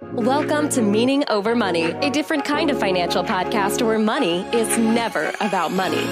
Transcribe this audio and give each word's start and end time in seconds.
Welcome 0.00 0.68
to 0.70 0.80
Meaning 0.80 1.24
Over 1.28 1.56
Money, 1.56 1.86
a 1.86 2.08
different 2.08 2.44
kind 2.44 2.70
of 2.70 2.78
financial 2.78 3.24
podcast 3.24 3.84
where 3.84 3.98
money 3.98 4.42
is 4.52 4.78
never 4.78 5.32
about 5.40 5.72
money. 5.72 6.04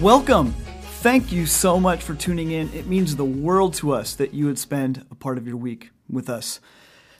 Welcome. 0.00 0.54
Thank 1.02 1.30
you 1.30 1.44
so 1.44 1.78
much 1.78 2.02
for 2.02 2.14
tuning 2.14 2.50
in. 2.50 2.72
It 2.72 2.86
means 2.86 3.16
the 3.16 3.26
world 3.26 3.74
to 3.74 3.92
us 3.92 4.14
that 4.14 4.32
you 4.32 4.46
would 4.46 4.58
spend 4.58 5.04
a 5.10 5.14
part 5.14 5.36
of 5.36 5.46
your 5.46 5.58
week 5.58 5.90
with 6.08 6.30
us. 6.30 6.60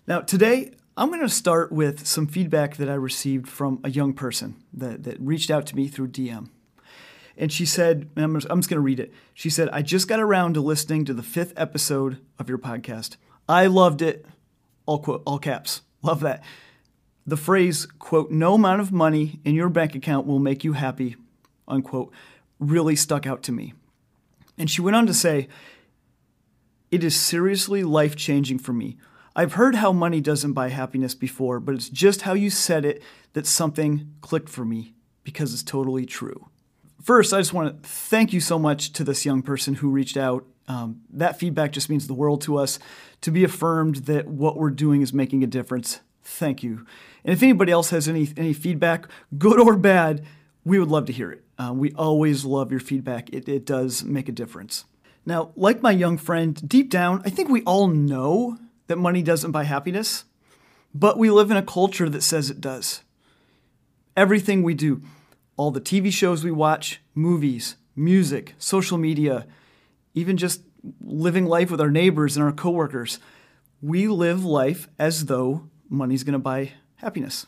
Now, 0.07 0.23
today, 0.23 0.73
I'm 0.97 1.09
going 1.09 1.21
to 1.21 1.29
start 1.29 1.71
with 1.71 2.07
some 2.07 2.27
feedback 2.27 2.79
that 2.79 2.89
I 2.89 2.95
received 2.95 3.47
from 3.47 3.79
a 3.85 3.91
young 3.91 4.15
person 4.15 4.57
that, 4.73 5.03
that 5.05 5.21
reached 5.21 5.51
out 5.51 5.67
to 5.67 5.77
me 5.77 5.87
through 5.87 6.09
DM. 6.09 6.49
And 7.39 7.53
she 7.53 7.65
said, 7.65 8.11
I'm 8.17 8.35
just, 8.35 8.49
I'm 8.51 8.59
just 8.59 8.69
going 8.69 8.79
to 8.79 8.85
read 8.85 8.99
it. 8.99 9.13
She 9.33 9.49
said, 9.49 9.69
I 9.71 9.81
just 9.81 10.09
got 10.09 10.19
around 10.19 10.55
to 10.55 10.61
listening 10.61 11.05
to 11.05 11.15
the 11.15 11.23
fifth 11.23 11.53
episode 11.57 12.19
of 12.37 12.49
your 12.49 12.59
podcast. 12.59 13.17
I 13.49 13.67
loved 13.67 14.03
it. 14.03 14.27
All 14.87 14.99
quote, 14.99 15.23
all 15.25 15.39
caps. 15.39 15.83
Love 16.03 16.21
that. 16.21 16.43
The 17.25 17.37
phrase, 17.37 17.87
quote, 17.87 18.33
no 18.33 18.55
amount 18.55 18.81
of 18.81 18.91
money 18.91 19.39
in 19.45 19.55
your 19.55 19.69
bank 19.69 19.95
account 19.95 20.27
will 20.27 20.41
make 20.41 20.65
you 20.65 20.73
happy, 20.73 21.15
unquote, 21.69 22.13
really 22.59 22.97
stuck 22.97 23.25
out 23.25 23.45
to 23.45 23.53
me. 23.53 23.73
And 24.59 24.69
she 24.69 24.81
went 24.81 24.97
on 24.97 25.07
to 25.07 25.15
say, 25.15 25.47
it 26.91 27.05
is 27.05 27.15
seriously 27.15 27.85
life 27.85 28.17
changing 28.17 28.59
for 28.59 28.73
me. 28.73 28.97
I've 29.37 29.53
heard 29.53 29.77
how 29.77 29.93
money 29.93 30.21
doesn't 30.21 30.55
buy 30.55 30.71
happiness 30.71 31.15
before, 31.15 31.61
but 31.61 31.77
it's 31.77 31.89
just 31.89 32.23
how 32.23 32.33
you 32.33 32.51
said 32.51 32.85
it 32.85 33.01
that 33.35 33.47
something 33.47 34.15
clicked 34.23 34.49
for 34.49 34.65
me 34.65 34.95
because 35.23 35.53
it's 35.53 35.63
totally 35.63 36.07
true. 36.07 36.49
First, 37.03 37.33
I 37.33 37.39
just 37.39 37.53
want 37.53 37.83
to 37.83 37.89
thank 37.89 38.33
you 38.33 38.41
so 38.41 38.59
much 38.59 38.93
to 38.95 39.05
this 39.05 39.25
young 39.25 39.43
person 39.43 39.75
who 39.75 39.91
reached 39.91 40.17
out. 40.17 40.45
Um, 40.67 41.03
that 41.11 41.39
feedback 41.39 41.73
just 41.73 41.89
means 41.89 42.07
the 42.07 42.15
world 42.15 42.41
to 42.43 42.59
us. 42.59 42.79
To 43.23 43.31
be 43.31 43.45
affirmed 43.45 43.97
that 44.07 44.27
what 44.27 44.57
we're 44.57 44.71
doing 44.71 45.01
is 45.01 45.13
making 45.13 45.43
a 45.43 45.47
difference, 45.47 46.01
thank 46.23 46.63
you. 46.63 46.87
And 47.25 47.33
if 47.33 47.43
anybody 47.43 47.73
else 47.73 47.91
has 47.91 48.09
any, 48.09 48.29
any 48.37 48.53
feedback, 48.53 49.07
good 49.39 49.59
or 49.61 49.77
bad, 49.77 50.25
we 50.65 50.79
would 50.79 50.89
love 50.89 51.07
to 51.07 51.13
hear 51.13 51.31
it. 51.31 51.45
Uh, 51.59 51.73
we 51.75 51.93
always 51.93 52.45
love 52.45 52.71
your 52.71 52.81
feedback, 52.81 53.31
it, 53.31 53.49
it 53.49 53.65
does 53.65 54.05
make 54.05 54.29
a 54.29 54.33
difference. 54.33 54.85
Now, 55.27 55.53
like 55.57 55.83
my 55.83 55.91
young 55.91 56.17
friend, 56.17 56.69
deep 56.69 56.91
down, 56.91 57.23
I 57.25 57.31
think 57.31 57.49
we 57.49 57.63
all 57.63 57.89
know 57.89 58.59
that 58.87 58.97
money 58.97 59.23
doesn't 59.23 59.51
buy 59.51 59.65
happiness, 59.65 60.25
but 60.95 61.19
we 61.19 61.31
live 61.31 61.51
in 61.51 61.57
a 61.57 61.63
culture 61.63 62.09
that 62.09 62.23
says 62.23 62.51
it 62.51 62.61
does. 62.61 63.03
Everything 64.17 64.63
we 64.63 64.75
do, 64.75 65.03
all 65.59 65.71
the 65.71 65.81
TV 65.81 66.11
shows 66.11 66.45
we 66.45 66.53
watch, 66.53 67.03
movies, 67.15 67.77
music, 67.95 68.55
social 68.59 68.97
media, 68.97 69.47
even 70.15 70.37
just 70.39 70.63
living 71.03 71.45
life 71.45 71.71
with 71.71 71.81
our 71.81 71.91
neighbors 71.91 72.37
and 72.37 72.47
our 72.47 72.53
coworkers, 72.53 73.19
we 73.83 74.07
live 74.07 74.45
life 74.45 74.89
as 74.99 75.27
though 75.27 75.69
money's 75.91 76.25
going 76.25 76.33
to 76.33 76.39
buy 76.39 76.73
happiness. 76.97 77.47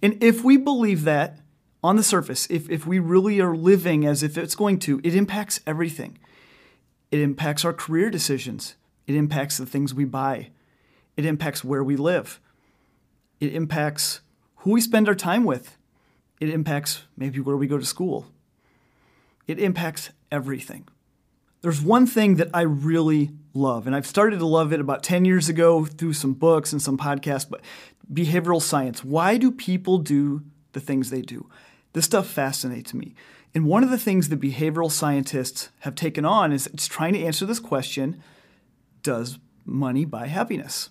And 0.00 0.22
if 0.22 0.44
we 0.44 0.56
believe 0.56 1.04
that 1.04 1.40
on 1.82 1.96
the 1.96 2.02
surface, 2.02 2.46
if, 2.50 2.70
if 2.70 2.86
we 2.86 3.00
really 3.00 3.40
are 3.40 3.56
living 3.56 4.06
as 4.06 4.22
if 4.22 4.38
it's 4.38 4.54
going 4.54 4.78
to, 4.80 5.00
it 5.02 5.14
impacts 5.14 5.60
everything. 5.66 6.18
It 7.10 7.20
impacts 7.20 7.64
our 7.64 7.72
career 7.72 8.10
decisions. 8.10 8.76
It 9.06 9.16
impacts 9.16 9.58
the 9.58 9.66
things 9.66 9.92
we 9.92 10.04
buy. 10.04 10.50
It 11.16 11.24
impacts 11.24 11.64
where 11.64 11.82
we 11.82 11.96
live. 11.96 12.40
It 13.40 13.54
impacts 13.54 14.20
who 14.58 14.72
we 14.72 14.80
spend 14.80 15.08
our 15.08 15.14
time 15.16 15.44
with. 15.44 15.77
It 16.40 16.50
impacts 16.50 17.02
maybe 17.16 17.40
where 17.40 17.56
we 17.56 17.66
go 17.66 17.78
to 17.78 17.84
school. 17.84 18.26
It 19.46 19.58
impacts 19.58 20.10
everything. 20.30 20.86
There's 21.60 21.82
one 21.82 22.06
thing 22.06 22.36
that 22.36 22.50
I 22.54 22.62
really 22.62 23.30
love, 23.52 23.86
and 23.86 23.96
I've 23.96 24.06
started 24.06 24.38
to 24.38 24.46
love 24.46 24.72
it 24.72 24.80
about 24.80 25.02
10 25.02 25.24
years 25.24 25.48
ago 25.48 25.84
through 25.84 26.12
some 26.12 26.34
books 26.34 26.72
and 26.72 26.80
some 26.80 26.96
podcasts, 26.96 27.48
but 27.48 27.62
behavioral 28.12 28.62
science. 28.62 29.04
Why 29.04 29.36
do 29.36 29.50
people 29.50 29.98
do 29.98 30.44
the 30.72 30.80
things 30.80 31.10
they 31.10 31.22
do? 31.22 31.48
This 31.92 32.04
stuff 32.04 32.28
fascinates 32.28 32.94
me. 32.94 33.14
And 33.54 33.66
one 33.66 33.82
of 33.82 33.90
the 33.90 33.98
things 33.98 34.28
that 34.28 34.40
behavioral 34.40 34.90
scientists 34.90 35.70
have 35.80 35.94
taken 35.94 36.24
on 36.24 36.52
is 36.52 36.68
it's 36.68 36.86
trying 36.86 37.14
to 37.14 37.24
answer 37.24 37.46
this 37.46 37.60
question 37.60 38.22
does 39.02 39.38
money 39.64 40.04
buy 40.04 40.26
happiness? 40.26 40.90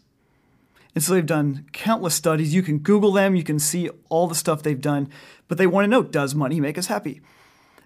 And 0.98 1.04
so 1.04 1.14
they've 1.14 1.24
done 1.24 1.68
countless 1.74 2.16
studies. 2.16 2.56
You 2.56 2.64
can 2.64 2.80
Google 2.80 3.12
them, 3.12 3.36
you 3.36 3.44
can 3.44 3.60
see 3.60 3.88
all 4.10 4.26
the 4.26 4.34
stuff 4.34 4.64
they've 4.64 4.82
done, 4.82 5.10
but 5.48 5.60
they 5.60 5.68
want 5.68 5.84
to 5.84 5.88
know 5.88 6.02
does 6.02 6.34
money 6.34 6.60
make 6.60 6.76
us 6.76 6.88
happy? 6.88 7.22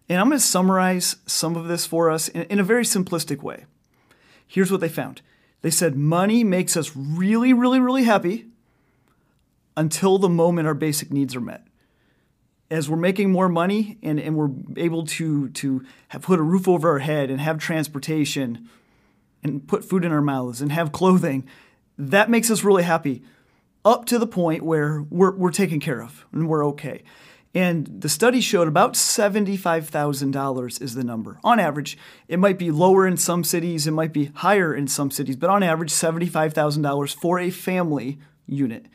And 0.07 0.17
I'm 0.17 0.29
going 0.29 0.39
to 0.39 0.45
summarize 0.45 1.17
some 1.25 1.57
of 1.57 1.67
this 1.67 1.85
for 1.85 2.09
us 2.09 2.29
in, 2.29 2.43
in 2.43 2.57
a 2.57 2.63
very 2.63 2.85
simplistic 2.85 3.43
way. 3.43 3.65
Here's 4.47 4.71
what 4.71 4.79
they 4.79 4.87
found 4.87 5.21
they 5.61 5.69
said 5.69 5.97
money 5.97 6.45
makes 6.45 6.77
us 6.77 6.95
really, 6.95 7.51
really, 7.51 7.81
really 7.81 8.03
happy 8.03 8.45
until 9.75 10.17
the 10.17 10.29
moment 10.29 10.69
our 10.69 10.73
basic 10.73 11.11
needs 11.11 11.35
are 11.35 11.41
met. 11.41 11.67
As 12.69 12.89
we're 12.89 12.95
making 12.95 13.29
more 13.29 13.49
money 13.49 13.97
and, 14.01 14.21
and 14.21 14.37
we're 14.37 14.51
able 14.77 15.05
to, 15.07 15.49
to 15.49 15.83
have 16.07 16.21
put 16.21 16.39
a 16.39 16.43
roof 16.43 16.65
over 16.65 16.91
our 16.91 16.99
head 16.99 17.29
and 17.29 17.41
have 17.41 17.57
transportation, 17.57 18.69
and 19.43 19.67
put 19.67 19.83
food 19.83 20.05
in 20.05 20.11
our 20.11 20.21
mouths 20.21 20.61
and 20.61 20.71
have 20.71 20.91
clothing, 20.91 21.45
that 22.09 22.29
makes 22.29 22.49
us 22.49 22.63
really 22.63 22.83
happy 22.83 23.21
up 23.85 24.05
to 24.05 24.17
the 24.17 24.27
point 24.27 24.63
where 24.63 25.05
we're, 25.09 25.35
we're 25.35 25.51
taken 25.51 25.79
care 25.79 26.01
of 26.01 26.25
and 26.31 26.47
we're 26.47 26.65
okay. 26.67 27.03
And 27.53 28.01
the 28.01 28.09
study 28.09 28.41
showed 28.41 28.67
about 28.67 28.93
$75,000 28.93 30.81
is 30.81 30.95
the 30.95 31.03
number. 31.03 31.39
On 31.43 31.59
average, 31.59 31.97
it 32.27 32.39
might 32.39 32.57
be 32.57 32.71
lower 32.71 33.05
in 33.05 33.17
some 33.17 33.43
cities, 33.43 33.85
it 33.85 33.91
might 33.91 34.13
be 34.13 34.31
higher 34.35 34.73
in 34.73 34.87
some 34.87 35.11
cities, 35.11 35.35
but 35.35 35.49
on 35.49 35.61
average, 35.61 35.91
$75,000 35.91 37.13
for 37.13 37.39
a 37.39 37.49
family 37.49 38.19
unit 38.47 38.85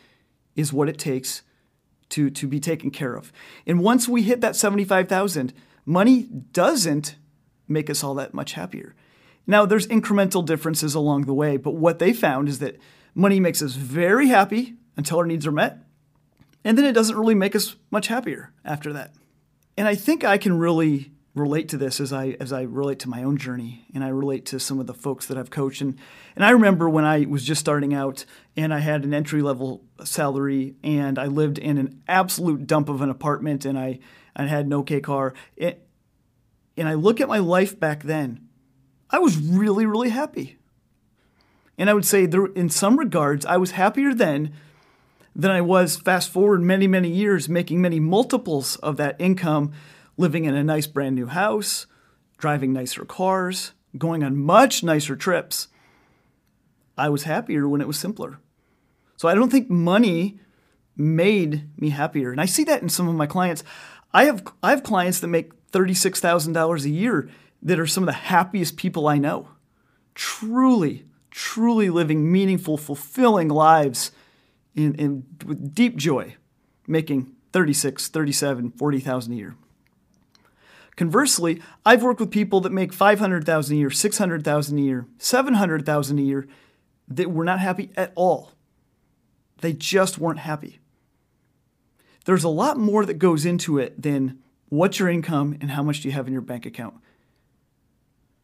is 0.55 0.73
what 0.73 0.89
it 0.89 0.99
takes 0.99 1.43
to, 2.09 2.31
to 2.31 2.49
be 2.49 2.59
taken 2.59 2.91
care 2.91 3.15
of. 3.15 3.33
And 3.67 3.81
once 3.81 4.09
we 4.09 4.23
hit 4.23 4.41
that 4.41 4.57
75,000, 4.57 5.53
money 5.85 6.23
doesn't 6.23 7.17
make 7.69 7.91
us 7.91 8.03
all 8.03 8.15
that 8.15 8.33
much 8.33 8.55
happier. 8.55 8.95
Now, 9.47 9.67
there's 9.67 9.87
incremental 9.89 10.45
differences 10.45 10.95
along 10.95 11.27
the 11.27 11.35
way, 11.35 11.57
but 11.57 11.73
what 11.75 11.99
they 11.99 12.13
found 12.13 12.49
is 12.49 12.59
that 12.61 12.79
money 13.17 13.41
makes 13.41 13.63
us 13.63 13.73
very 13.73 14.29
happy 14.29 14.75
until 14.97 15.19
our 15.19 15.27
needs 15.27 15.47
are 15.47 15.53
met, 15.53 15.79
and 16.63 16.79
then 16.79 16.85
it 16.85 16.93
doesn't 16.93 17.17
really 17.17 17.35
make 17.35 17.57
us 17.57 17.75
much 17.91 18.07
happier 18.07 18.53
after 18.65 18.93
that. 18.93 19.15
And 19.77 19.89
I 19.89 19.95
think 19.95 20.23
I 20.23 20.39
can 20.39 20.59
really 20.59 21.11
relate 21.35 21.69
to 21.69 21.77
this 21.77 22.01
as 22.01 22.13
I 22.13 22.37
as 22.41 22.53
I 22.53 22.63
relate 22.63 22.99
to 23.01 23.11
my 23.11 23.23
own 23.23 23.37
journey 23.37 23.85
and 23.95 24.03
I 24.03 24.09
relate 24.09 24.47
to 24.47 24.59
some 24.59 24.81
of 24.81 24.87
the 24.87 24.95
folks 24.95 25.27
that 25.27 25.37
I've 25.37 25.51
coached 25.51 25.83
and 25.83 25.99
and 26.35 26.43
I 26.43 26.51
remember 26.51 26.89
when 26.89 27.05
I 27.05 27.27
was 27.27 27.45
just 27.45 27.61
starting 27.61 27.93
out 27.93 28.25
and 28.57 28.73
I 28.73 28.79
had 28.79 29.05
an 29.05 29.13
entry 29.13 29.43
level 29.43 29.85
salary 30.03 30.77
and 30.83 31.19
I 31.19 31.27
lived 31.27 31.59
in 31.59 31.77
an 31.77 32.03
absolute 32.09 32.67
dump 32.67 32.89
of 32.89 33.03
an 33.03 33.11
apartment 33.11 33.67
and 33.67 33.79
I 33.79 33.99
I 34.35 34.47
had 34.47 34.67
no 34.67 34.83
K 34.83 35.03
car 35.03 35.35
it, 35.57 35.87
and 36.75 36.89
I 36.89 36.95
look 36.95 37.21
at 37.21 37.29
my 37.29 37.39
life 37.39 37.79
back 37.79 38.05
then 38.05 38.49
I 39.11 39.19
was 39.19 39.37
really, 39.37 39.87
really 39.87 40.09
happy. 40.09 40.59
And 41.79 41.91
I 41.91 41.95
would 41.95 42.05
say, 42.05 42.27
there, 42.27 42.47
in 42.47 42.71
some 42.71 42.99
regards, 42.99 43.45
I 43.45 43.57
was 43.57 43.73
happier 43.73 44.15
then 44.15 44.53
than 45.35 45.51
I 45.51 45.61
was 45.61 45.97
fast 45.97 46.31
forward 46.31 46.63
many, 46.63 46.87
many 46.87 47.11
years, 47.11 47.49
making 47.49 47.81
many 47.81 48.01
multiples 48.01 48.77
of 48.77 48.97
that 48.97 49.17
income, 49.19 49.73
living 50.17 50.47
in 50.47 50.55
a 50.55 50.65
nice 50.65 50.87
brand 50.87 51.15
new 51.15 51.27
house, 51.27 51.87
driving 52.39 52.73
nicer 52.73 53.05
cars, 53.05 53.73
going 53.99 54.25
on 54.25 54.37
much 54.37 54.83
nicer 54.83 55.17
trips. 55.17 55.69
I 56.97 57.11
was 57.11 57.25
happier 57.25 57.69
when 57.69 57.81
it 57.81 57.87
was 57.87 57.99
simpler. 57.99 58.39
So 59.17 59.29
I 59.29 59.35
don't 59.35 59.51
think 59.51 59.69
money 59.69 60.41
made 60.97 61.69
me 61.79 61.91
happier. 61.91 62.31
And 62.31 62.41
I 62.41 62.47
see 62.47 62.65
that 62.65 62.83
in 62.83 62.89
some 62.89 63.09
of 63.09 63.15
my 63.15 63.27
clients. 63.27 63.63
I 64.13 64.25
have 64.25 64.47
I 64.63 64.71
have 64.71 64.83
clients 64.83 65.21
that 65.21 65.29
make 65.29 65.53
$36,000 65.73 66.85
a 66.85 66.89
year 66.89 67.29
that 67.63 67.79
are 67.79 67.87
some 67.87 68.05
of 68.05 68.07
the 68.07 68.13
happiest 68.13 68.77
people 68.77 69.09
I 69.09 69.19
know. 69.19 69.49
Truly, 70.15 71.06
truly 71.37 71.91
living 71.91 72.33
meaningful, 72.33 72.79
fulfilling 72.79 73.49
lives 73.49 74.11
in, 74.75 74.95
in 74.95 75.27
with 75.45 75.75
deep 75.75 75.95
joy, 75.95 76.35
making 76.87 77.31
36, 77.53 78.09
37, 78.09 78.71
40,000 78.71 79.33
a 79.35 79.37
year. 79.37 79.55
Conversely, 80.97 81.61
I've 81.85 82.03
worked 82.03 82.21
with 82.21 82.31
people 82.31 82.63
that 82.63 82.73
make 82.73 82.91
500,000 82.91 83.77
a 83.77 83.79
year, 83.79 83.91
600,000 83.91 84.79
a 84.79 84.81
year, 84.81 85.07
700,000 85.19 86.19
a 86.19 86.23
year 86.23 86.49
that 87.09 87.31
were 87.31 87.45
not 87.45 87.61
happy 87.61 87.91
at 87.97 88.13
all. 88.15 88.53
They 89.61 89.75
just 89.75 90.17
weren't 90.17 90.39
happy. 90.39 90.81
There's 92.25 92.45
a 92.45 92.49
lot 92.49 92.79
more 92.79 93.05
that 93.05 93.19
goes 93.19 93.45
into 93.45 93.77
it 93.77 94.01
than 94.01 94.39
what's 94.71 94.99
your 94.99 95.11
income 95.11 95.59
and 95.61 95.73
how 95.73 95.83
much 95.83 96.01
do 96.01 96.09
you 96.09 96.15
have 96.15 96.27
in 96.27 96.33
your 96.33 96.41
bank 96.41 96.65
account 96.65 96.95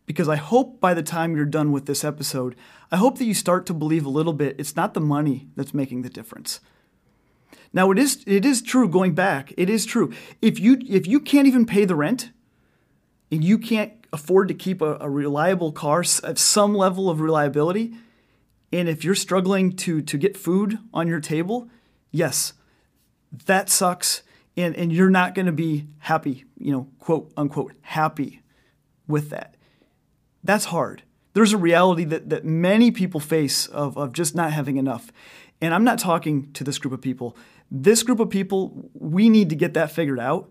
because 0.06 0.28
I 0.28 0.36
hope 0.36 0.80
by 0.80 0.94
the 0.94 1.02
time 1.02 1.36
you're 1.36 1.44
done 1.44 1.72
with 1.72 1.86
this 1.86 2.04
episode, 2.04 2.56
I 2.90 2.96
hope 2.96 3.18
that 3.18 3.24
you 3.24 3.34
start 3.34 3.66
to 3.66 3.74
believe 3.74 4.04
a 4.04 4.10
little 4.10 4.32
bit 4.32 4.56
it's 4.58 4.76
not 4.76 4.94
the 4.94 5.00
money 5.00 5.48
that's 5.56 5.74
making 5.74 6.02
the 6.02 6.10
difference. 6.10 6.60
Now 7.72 7.90
it 7.90 7.98
is 7.98 8.22
it 8.26 8.44
is 8.44 8.62
true 8.62 8.88
going 8.88 9.14
back. 9.14 9.52
It 9.56 9.70
is 9.70 9.86
true. 9.86 10.12
If 10.40 10.60
you 10.60 10.78
if 10.88 11.06
you 11.06 11.20
can't 11.20 11.46
even 11.46 11.64
pay 11.66 11.84
the 11.84 11.94
rent 11.94 12.30
and 13.30 13.42
you 13.42 13.58
can't 13.58 13.92
afford 14.12 14.48
to 14.48 14.54
keep 14.54 14.82
a, 14.82 14.98
a 15.00 15.08
reliable 15.08 15.72
car 15.72 16.00
at 16.00 16.24
uh, 16.24 16.34
some 16.34 16.74
level 16.74 17.08
of 17.08 17.20
reliability, 17.20 17.94
and 18.72 18.88
if 18.88 19.04
you're 19.04 19.14
struggling 19.14 19.72
to, 19.76 20.00
to 20.02 20.18
get 20.18 20.36
food 20.36 20.78
on 20.92 21.06
your 21.06 21.20
table, 21.20 21.68
yes, 22.10 22.54
that 23.46 23.68
sucks. 23.68 24.22
And, 24.54 24.76
and 24.76 24.92
you're 24.92 25.10
not 25.10 25.34
going 25.34 25.46
to 25.46 25.52
be 25.52 25.86
happy, 25.98 26.44
you 26.58 26.72
know, 26.72 26.88
quote 26.98 27.32
unquote, 27.38 27.72
happy 27.80 28.42
with 29.06 29.30
that. 29.30 29.56
That's 30.42 30.66
hard. 30.66 31.02
There's 31.34 31.52
a 31.52 31.58
reality 31.58 32.04
that, 32.04 32.28
that 32.30 32.44
many 32.44 32.90
people 32.90 33.20
face 33.20 33.66
of, 33.66 33.96
of 33.96 34.12
just 34.12 34.34
not 34.34 34.52
having 34.52 34.76
enough. 34.76 35.12
And 35.60 35.72
I'm 35.72 35.84
not 35.84 35.98
talking 35.98 36.52
to 36.52 36.64
this 36.64 36.78
group 36.78 36.92
of 36.92 37.00
people. 37.00 37.36
This 37.70 38.02
group 38.02 38.20
of 38.20 38.28
people, 38.28 38.90
we 38.92 39.28
need 39.28 39.48
to 39.50 39.56
get 39.56 39.74
that 39.74 39.92
figured 39.92 40.20
out. 40.20 40.50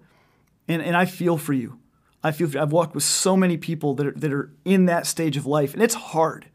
And, 0.67 0.81
and 0.81 0.95
I 0.95 1.05
feel 1.05 1.37
for 1.37 1.53
you. 1.53 1.79
I 2.23 2.31
feel 2.31 2.57
I've 2.57 2.71
walked 2.71 2.95
with 2.95 3.03
so 3.03 3.35
many 3.35 3.57
people 3.57 3.93
that 3.95 4.07
are, 4.07 4.11
that 4.11 4.31
are 4.31 4.53
in 4.63 4.85
that 4.85 5.07
stage 5.07 5.37
of 5.37 5.45
life, 5.45 5.73
and 5.73 5.81
it's 5.81 5.95
hard. 5.95 6.47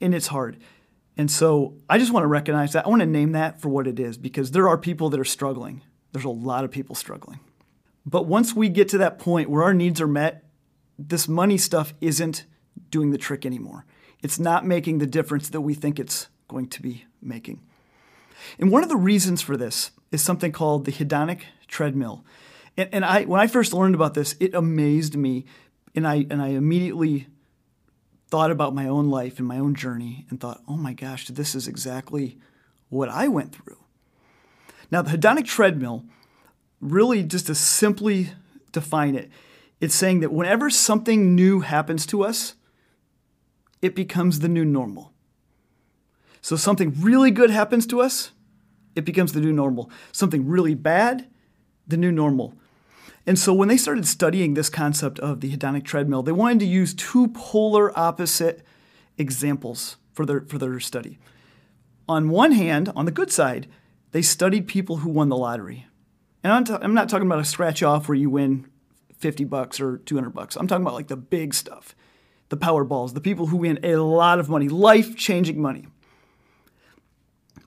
And 0.00 0.14
it's 0.14 0.28
hard. 0.28 0.56
And 1.16 1.30
so 1.30 1.74
I 1.88 1.98
just 1.98 2.12
want 2.12 2.24
to 2.24 2.28
recognize 2.28 2.72
that. 2.72 2.86
I 2.86 2.88
want 2.88 3.00
to 3.00 3.06
name 3.06 3.32
that 3.32 3.60
for 3.60 3.68
what 3.68 3.86
it 3.86 4.00
is 4.00 4.16
because 4.16 4.52
there 4.52 4.68
are 4.68 4.78
people 4.78 5.10
that 5.10 5.20
are 5.20 5.24
struggling. 5.24 5.82
There's 6.12 6.24
a 6.24 6.30
lot 6.30 6.64
of 6.64 6.70
people 6.70 6.94
struggling. 6.94 7.40
But 8.06 8.26
once 8.26 8.54
we 8.54 8.70
get 8.70 8.88
to 8.90 8.98
that 8.98 9.18
point 9.18 9.50
where 9.50 9.62
our 9.62 9.74
needs 9.74 10.00
are 10.00 10.06
met, 10.06 10.44
this 11.08 11.28
money 11.28 11.56
stuff 11.56 11.94
isn't 12.00 12.44
doing 12.90 13.10
the 13.10 13.18
trick 13.18 13.46
anymore. 13.46 13.84
It's 14.22 14.38
not 14.38 14.66
making 14.66 14.98
the 14.98 15.06
difference 15.06 15.48
that 15.50 15.62
we 15.62 15.74
think 15.74 15.98
it's 15.98 16.28
going 16.48 16.68
to 16.68 16.82
be 16.82 17.06
making. 17.22 17.62
And 18.58 18.70
one 18.70 18.82
of 18.82 18.88
the 18.88 18.96
reasons 18.96 19.40
for 19.40 19.56
this 19.56 19.90
is 20.12 20.22
something 20.22 20.52
called 20.52 20.84
the 20.84 20.92
hedonic 20.92 21.42
treadmill. 21.68 22.24
And, 22.76 22.88
and 22.92 23.04
I, 23.04 23.24
when 23.24 23.40
I 23.40 23.46
first 23.46 23.72
learned 23.72 23.94
about 23.94 24.14
this, 24.14 24.34
it 24.40 24.54
amazed 24.54 25.16
me, 25.16 25.44
and 25.94 26.06
I, 26.06 26.26
and 26.30 26.42
I 26.42 26.48
immediately 26.48 27.28
thought 28.28 28.50
about 28.50 28.74
my 28.74 28.86
own 28.86 29.10
life 29.10 29.38
and 29.38 29.48
my 29.48 29.58
own 29.58 29.74
journey 29.74 30.26
and 30.30 30.40
thought, 30.40 30.62
oh 30.68 30.76
my 30.76 30.92
gosh, 30.92 31.28
this 31.28 31.54
is 31.54 31.66
exactly 31.66 32.38
what 32.88 33.08
I 33.08 33.28
went 33.28 33.54
through. 33.54 33.78
Now, 34.90 35.02
the 35.02 35.16
hedonic 35.16 35.46
treadmill, 35.46 36.04
really 36.80 37.22
just 37.22 37.46
to 37.46 37.54
simply 37.54 38.30
define 38.72 39.14
it, 39.14 39.30
it's 39.80 39.94
saying 39.94 40.20
that 40.20 40.32
whenever 40.32 40.70
something 40.70 41.34
new 41.34 41.60
happens 41.60 42.06
to 42.06 42.22
us, 42.22 42.54
it 43.80 43.94
becomes 43.94 44.40
the 44.40 44.48
new 44.48 44.64
normal. 44.64 45.12
So 46.42 46.56
something 46.56 46.94
really 47.00 47.30
good 47.30 47.50
happens 47.50 47.86
to 47.88 48.00
us, 48.00 48.32
it 48.94 49.04
becomes 49.04 49.32
the 49.32 49.40
new 49.40 49.52
normal. 49.52 49.90
Something 50.12 50.46
really 50.46 50.74
bad, 50.74 51.28
the 51.86 51.96
new 51.96 52.12
normal. 52.12 52.54
And 53.26 53.38
so 53.38 53.52
when 53.52 53.68
they 53.68 53.76
started 53.76 54.06
studying 54.06 54.54
this 54.54 54.70
concept 54.70 55.18
of 55.18 55.40
the 55.40 55.54
hedonic 55.54 55.84
treadmill, 55.84 56.22
they 56.22 56.32
wanted 56.32 56.60
to 56.60 56.66
use 56.66 56.94
two 56.94 57.28
polar 57.28 57.96
opposite 57.98 58.62
examples 59.18 59.96
for 60.12 60.24
their, 60.26 60.40
for 60.42 60.58
their 60.58 60.80
study. 60.80 61.18
On 62.08 62.30
one 62.30 62.52
hand, 62.52 62.90
on 62.96 63.04
the 63.04 63.12
good 63.12 63.30
side, 63.30 63.68
they 64.12 64.22
studied 64.22 64.66
people 64.66 64.98
who 64.98 65.10
won 65.10 65.28
the 65.28 65.36
lottery. 65.36 65.86
And 66.42 66.52
I'm, 66.52 66.64
t- 66.64 66.76
I'm 66.80 66.94
not 66.94 67.08
talking 67.08 67.26
about 67.26 67.38
a 67.38 67.44
scratch 67.44 67.82
off 67.82 68.08
where 68.08 68.16
you 68.16 68.30
win 68.30 68.66
50 69.20 69.44
bucks 69.44 69.80
or 69.80 69.98
200 69.98 70.30
bucks. 70.30 70.56
I'm 70.56 70.66
talking 70.66 70.82
about 70.82 70.94
like 70.94 71.08
the 71.08 71.16
big 71.16 71.54
stuff, 71.54 71.94
the 72.48 72.56
Powerballs, 72.56 73.14
the 73.14 73.20
people 73.20 73.46
who 73.46 73.58
win 73.58 73.78
a 73.82 73.96
lot 73.96 74.38
of 74.38 74.48
money, 74.48 74.68
life 74.68 75.16
changing 75.16 75.60
money. 75.60 75.86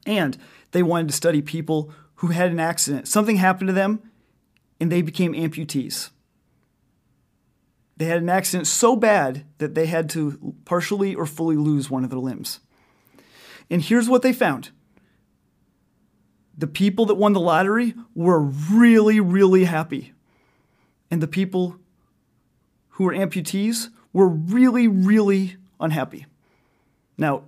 And 0.06 0.38
they 0.72 0.84
wanted 0.84 1.08
to 1.08 1.14
study 1.14 1.42
people 1.42 1.92
who 2.16 2.28
had 2.28 2.52
an 2.52 2.60
accident. 2.60 3.08
Something 3.08 3.38
happened 3.38 3.68
to 3.68 3.74
them 3.74 4.02
and 4.80 4.92
they 4.92 5.02
became 5.02 5.34
amputees. 5.34 6.10
They 7.96 8.06
had 8.06 8.22
an 8.22 8.30
accident 8.30 8.68
so 8.68 8.96
bad 8.96 9.46
that 9.60 9.76
they 9.76 9.86
had 9.86 10.10
to 10.12 10.56
partially 10.66 11.14
or 11.16 11.26
fully 11.26 11.56
lose 11.56 11.90
one 11.90 12.04
of 12.04 12.10
their 12.10 12.20
limbs. 12.20 12.60
And 13.70 13.82
here's 13.82 14.10
what 14.10 14.24
they 14.24 14.34
found 14.34 14.72
the 16.58 16.68
people 16.68 17.06
that 17.08 17.16
won 17.16 17.34
the 17.34 17.40
lottery 17.40 17.96
were 18.14 18.40
really, 18.40 19.20
really 19.20 19.64
happy. 19.64 20.13
And 21.14 21.22
the 21.22 21.28
people 21.28 21.76
who 22.90 23.04
were 23.04 23.14
amputees 23.14 23.90
were 24.14 24.28
really, 24.28 24.88
really 24.88 25.58
unhappy. 25.80 26.26
Now, 27.20 27.44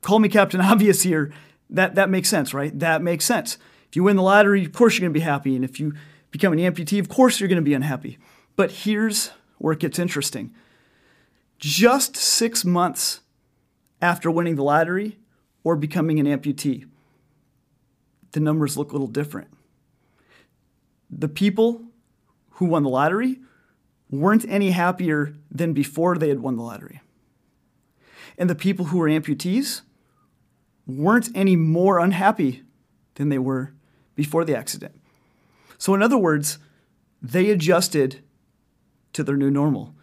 call 0.00 0.18
me 0.18 0.28
Captain 0.28 0.60
Obvious 0.60 1.02
here. 1.02 1.32
That, 1.70 1.94
that 1.94 2.10
makes 2.10 2.28
sense, 2.28 2.52
right? 2.52 2.76
That 2.76 3.00
makes 3.00 3.24
sense. 3.24 3.58
If 3.88 3.94
you 3.94 4.02
win 4.02 4.16
the 4.16 4.24
lottery, 4.24 4.64
of 4.64 4.72
course 4.72 4.94
you're 4.94 5.04
going 5.04 5.14
to 5.14 5.20
be 5.20 5.22
happy. 5.22 5.54
And 5.54 5.64
if 5.64 5.78
you 5.78 5.94
become 6.32 6.52
an 6.52 6.58
amputee, 6.58 6.98
of 6.98 7.08
course 7.08 7.38
you're 7.38 7.48
going 7.48 7.62
to 7.62 7.62
be 7.62 7.74
unhappy. 7.74 8.18
But 8.56 8.72
here's 8.72 9.30
where 9.58 9.72
it 9.72 9.78
gets 9.78 10.00
interesting. 10.00 10.52
Just 11.60 12.16
six 12.16 12.64
months 12.64 13.20
after 14.02 14.32
winning 14.32 14.56
the 14.56 14.64
lottery 14.64 15.16
or 15.62 15.76
becoming 15.76 16.18
an 16.18 16.26
amputee, 16.26 16.86
the 18.32 18.40
numbers 18.40 18.76
look 18.76 18.90
a 18.90 18.94
little 18.94 19.06
different. 19.06 19.46
The 21.08 21.28
people 21.28 21.84
who 22.60 22.66
won 22.66 22.82
the 22.82 22.90
lottery 22.90 23.38
weren't 24.10 24.44
any 24.46 24.70
happier 24.70 25.34
than 25.50 25.72
before 25.72 26.18
they 26.18 26.28
had 26.28 26.40
won 26.40 26.56
the 26.56 26.62
lottery. 26.62 27.00
And 28.36 28.50
the 28.50 28.54
people 28.54 28.86
who 28.86 28.98
were 28.98 29.08
amputees 29.08 29.80
weren't 30.86 31.30
any 31.34 31.56
more 31.56 31.98
unhappy 31.98 32.62
than 33.14 33.30
they 33.30 33.38
were 33.38 33.72
before 34.14 34.44
the 34.44 34.54
accident. 34.54 34.94
So, 35.78 35.94
in 35.94 36.02
other 36.02 36.18
words, 36.18 36.58
they 37.22 37.48
adjusted 37.48 38.22
to 39.14 39.24
their 39.24 39.38
new 39.38 39.50
normal. 39.50 39.94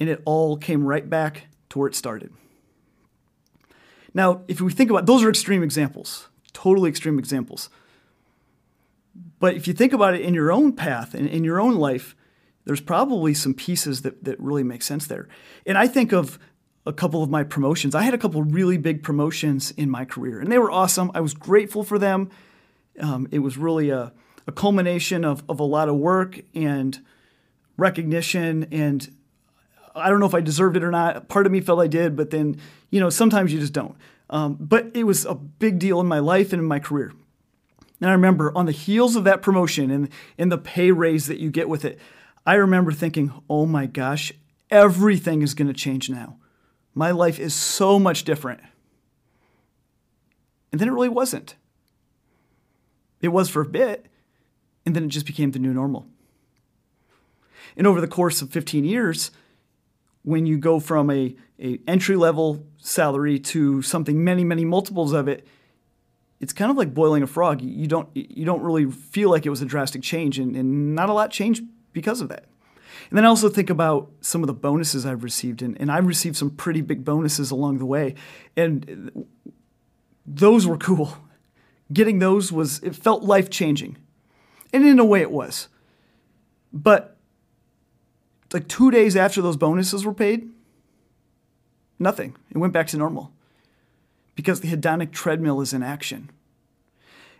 And 0.00 0.08
it 0.08 0.22
all 0.24 0.56
came 0.56 0.86
right 0.86 1.08
back 1.10 1.48
to 1.68 1.78
where 1.78 1.88
it 1.88 1.94
started. 1.94 2.32
Now, 4.14 4.40
if 4.48 4.62
we 4.62 4.72
think 4.72 4.88
about 4.88 5.04
those 5.04 5.22
are 5.22 5.28
extreme 5.28 5.62
examples, 5.62 6.28
totally 6.54 6.88
extreme 6.88 7.18
examples. 7.18 7.68
But 9.38 9.54
if 9.54 9.68
you 9.68 9.74
think 9.74 9.92
about 9.92 10.14
it 10.14 10.22
in 10.22 10.34
your 10.34 10.50
own 10.50 10.72
path 10.72 11.14
and 11.14 11.28
in 11.28 11.44
your 11.44 11.60
own 11.60 11.76
life, 11.76 12.16
there's 12.64 12.80
probably 12.80 13.34
some 13.34 13.54
pieces 13.54 14.02
that, 14.02 14.24
that 14.24 14.40
really 14.40 14.64
make 14.64 14.82
sense 14.82 15.06
there. 15.06 15.28
And 15.66 15.78
I 15.78 15.86
think 15.86 16.12
of 16.12 16.38
a 16.84 16.92
couple 16.92 17.22
of 17.22 17.30
my 17.30 17.44
promotions. 17.44 17.94
I 17.94 18.02
had 18.02 18.14
a 18.14 18.18
couple 18.18 18.42
really 18.42 18.78
big 18.78 19.02
promotions 19.02 19.72
in 19.72 19.90
my 19.90 20.04
career, 20.04 20.40
and 20.40 20.50
they 20.50 20.58
were 20.58 20.70
awesome. 20.70 21.10
I 21.14 21.20
was 21.20 21.34
grateful 21.34 21.82
for 21.84 21.98
them. 21.98 22.30
Um, 23.00 23.28
it 23.30 23.40
was 23.40 23.58
really 23.58 23.90
a, 23.90 24.12
a 24.46 24.52
culmination 24.52 25.24
of, 25.24 25.42
of 25.48 25.60
a 25.60 25.64
lot 25.64 25.88
of 25.88 25.96
work 25.96 26.40
and 26.54 26.98
recognition. 27.76 28.68
And 28.70 29.16
I 29.94 30.08
don't 30.08 30.20
know 30.20 30.26
if 30.26 30.34
I 30.34 30.40
deserved 30.40 30.76
it 30.76 30.84
or 30.84 30.90
not. 30.90 31.28
Part 31.28 31.46
of 31.46 31.52
me 31.52 31.60
felt 31.60 31.80
I 31.80 31.88
did, 31.88 32.16
but 32.16 32.30
then, 32.30 32.58
you 32.90 33.00
know, 33.00 33.10
sometimes 33.10 33.52
you 33.52 33.60
just 33.60 33.72
don't. 33.72 33.96
Um, 34.30 34.56
but 34.58 34.90
it 34.94 35.04
was 35.04 35.24
a 35.24 35.34
big 35.34 35.78
deal 35.78 36.00
in 36.00 36.06
my 36.06 36.20
life 36.20 36.52
and 36.52 36.60
in 36.60 36.68
my 36.68 36.78
career. 36.78 37.12
And 38.00 38.10
I 38.10 38.12
remember 38.12 38.56
on 38.56 38.66
the 38.66 38.72
heels 38.72 39.16
of 39.16 39.24
that 39.24 39.42
promotion 39.42 39.90
and, 39.90 40.08
and 40.36 40.52
the 40.52 40.58
pay 40.58 40.90
raise 40.90 41.26
that 41.26 41.38
you 41.38 41.50
get 41.50 41.68
with 41.68 41.84
it, 41.84 41.98
I 42.44 42.54
remember 42.54 42.92
thinking, 42.92 43.32
oh 43.48 43.66
my 43.66 43.86
gosh, 43.86 44.32
everything 44.70 45.42
is 45.42 45.54
going 45.54 45.68
to 45.68 45.74
change 45.74 46.10
now. 46.10 46.36
My 46.94 47.10
life 47.10 47.38
is 47.38 47.54
so 47.54 47.98
much 47.98 48.24
different. 48.24 48.60
And 50.72 50.80
then 50.80 50.88
it 50.88 50.92
really 50.92 51.08
wasn't. 51.08 51.56
It 53.20 53.28
was 53.28 53.48
for 53.48 53.62
a 53.62 53.66
bit, 53.66 54.06
and 54.84 54.94
then 54.94 55.04
it 55.04 55.08
just 55.08 55.26
became 55.26 55.50
the 55.50 55.58
new 55.58 55.72
normal. 55.72 56.06
And 57.76 57.86
over 57.86 58.00
the 58.00 58.08
course 58.08 58.42
of 58.42 58.50
15 58.50 58.84
years, 58.84 59.30
when 60.22 60.46
you 60.46 60.58
go 60.58 60.80
from 60.80 61.10
a, 61.10 61.34
a 61.60 61.78
entry 61.86 62.16
level 62.16 62.66
salary 62.78 63.38
to 63.38 63.82
something 63.82 64.22
many, 64.22 64.44
many 64.44 64.64
multiples 64.64 65.12
of 65.12 65.28
it, 65.28 65.46
it's 66.40 66.52
kind 66.52 66.70
of 66.70 66.76
like 66.76 66.94
boiling 66.94 67.22
a 67.22 67.26
frog. 67.26 67.62
You 67.62 67.86
don't 67.86 68.08
you 68.14 68.44
don't 68.44 68.62
really 68.62 68.90
feel 68.90 69.30
like 69.30 69.46
it 69.46 69.50
was 69.50 69.62
a 69.62 69.66
drastic 69.66 70.02
change, 70.02 70.38
and, 70.38 70.56
and 70.56 70.94
not 70.94 71.08
a 71.08 71.12
lot 71.12 71.30
changed 71.30 71.64
because 71.92 72.20
of 72.20 72.28
that. 72.28 72.44
And 73.10 73.16
then 73.16 73.24
I 73.24 73.28
also 73.28 73.48
think 73.48 73.70
about 73.70 74.10
some 74.20 74.42
of 74.42 74.46
the 74.46 74.54
bonuses 74.54 75.06
I've 75.06 75.22
received, 75.22 75.62
and, 75.62 75.80
and 75.80 75.92
I've 75.92 76.06
received 76.06 76.36
some 76.36 76.50
pretty 76.50 76.80
big 76.80 77.04
bonuses 77.04 77.50
along 77.50 77.78
the 77.78 77.86
way, 77.86 78.14
and 78.56 79.26
those 80.26 80.66
were 80.66 80.76
cool 80.76 81.16
getting 81.92 82.18
those 82.18 82.52
was, 82.52 82.80
it 82.82 82.94
felt 82.94 83.22
life 83.22 83.50
changing. 83.50 83.96
And 84.72 84.86
in 84.86 84.98
a 84.98 85.04
way 85.04 85.20
it 85.20 85.30
was. 85.30 85.68
But 86.72 87.16
like 88.52 88.68
two 88.68 88.90
days 88.90 89.16
after 89.16 89.40
those 89.40 89.56
bonuses 89.56 90.04
were 90.04 90.14
paid, 90.14 90.50
nothing. 91.98 92.36
It 92.50 92.58
went 92.58 92.72
back 92.72 92.88
to 92.88 92.96
normal 92.96 93.32
because 94.36 94.60
the 94.60 94.68
hedonic 94.68 95.10
treadmill 95.10 95.60
is 95.60 95.72
in 95.72 95.82
action. 95.82 96.30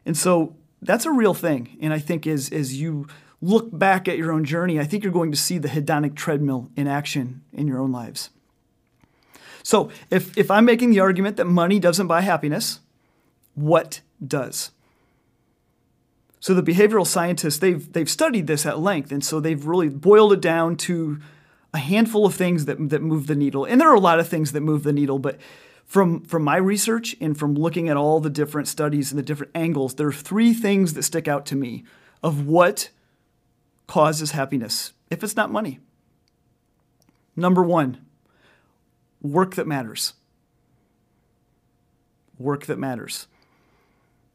And 0.05 0.17
so 0.17 0.57
that's 0.83 1.07
a 1.07 1.12
real 1.12 1.35
thing. 1.35 1.76
And 1.81 1.93
I 1.93 2.00
think 2.00 2.26
as, 2.26 2.50
as 2.50 2.81
you 2.81 3.07
look 3.41 3.69
back 3.71 4.09
at 4.09 4.19
your 4.19 4.33
own 4.33 4.45
journey, 4.45 4.81
I 4.81 4.85
think 4.85 5.05
you're 5.05 5.12
going 5.12 5.31
to 5.31 5.37
see 5.37 5.59
the 5.59 5.69
hedonic 5.69 6.17
treadmill 6.17 6.71
in 6.75 6.88
action 6.88 7.43
in 7.53 7.69
your 7.69 7.79
own 7.79 7.93
lives. 7.93 8.31
So 9.62 9.91
if, 10.11 10.37
if 10.37 10.50
I'm 10.50 10.65
making 10.65 10.91
the 10.91 11.00
argument 11.00 11.37
that 11.37 11.45
money 11.45 11.79
doesn't 11.79 12.07
buy 12.07 12.23
happiness, 12.23 12.81
what 13.55 14.00
does. 14.25 14.71
So 16.38 16.55
the 16.55 16.62
behavioral 16.62 17.07
scientists 17.07 17.59
they've 17.59 17.93
they've 17.93 18.09
studied 18.09 18.47
this 18.47 18.65
at 18.67 18.79
length, 18.79 19.11
and 19.11 19.25
so 19.25 19.41
they've 19.41 19.67
really 19.67 19.88
boiled 19.88 20.33
it 20.33 20.41
down 20.41 20.76
to 20.76 21.19
a 21.75 21.79
handful 21.79 22.25
of 22.25 22.35
things 22.35 22.67
that 22.67 22.91
that 22.91 23.03
move 23.03 23.26
the 23.26 23.35
needle. 23.35 23.65
And 23.65 23.81
there 23.81 23.88
are 23.88 23.97
a 23.97 24.00
lot 24.00 24.21
of 24.21 24.29
things 24.29 24.53
that 24.53 24.61
move 24.61 24.85
the 24.85 24.93
needle, 24.93 25.19
but 25.19 25.41
from 25.87 26.21
from 26.25 26.43
my 26.43 26.57
research 26.57 27.16
and 27.21 27.38
from 27.38 27.55
looking 27.55 27.88
at 27.88 27.97
all 27.97 28.21
the 28.21 28.28
different 28.28 28.69
studies 28.69 29.11
and 29.11 29.19
the 29.19 29.23
different 29.23 29.52
angles, 29.55 29.95
there 29.95 30.09
are 30.09 30.12
three 30.12 30.52
things 30.52 30.95
that 30.95 31.05
stick 31.05 31.28
out 31.28 31.47
to 31.47 31.57
me 31.57 31.85
of 32.23 32.47
what 32.47 32.90
causes 33.87 34.33
happiness 34.33 34.93
if 35.11 35.23
it's 35.23 35.37
not 35.37 35.50
money. 35.50 35.78
Number 37.37 37.62
1, 37.62 37.99
work 39.23 39.55
that 39.55 39.66
matters. 39.66 40.14
Work 42.38 42.66
that 42.66 42.78
matters. 42.78 43.28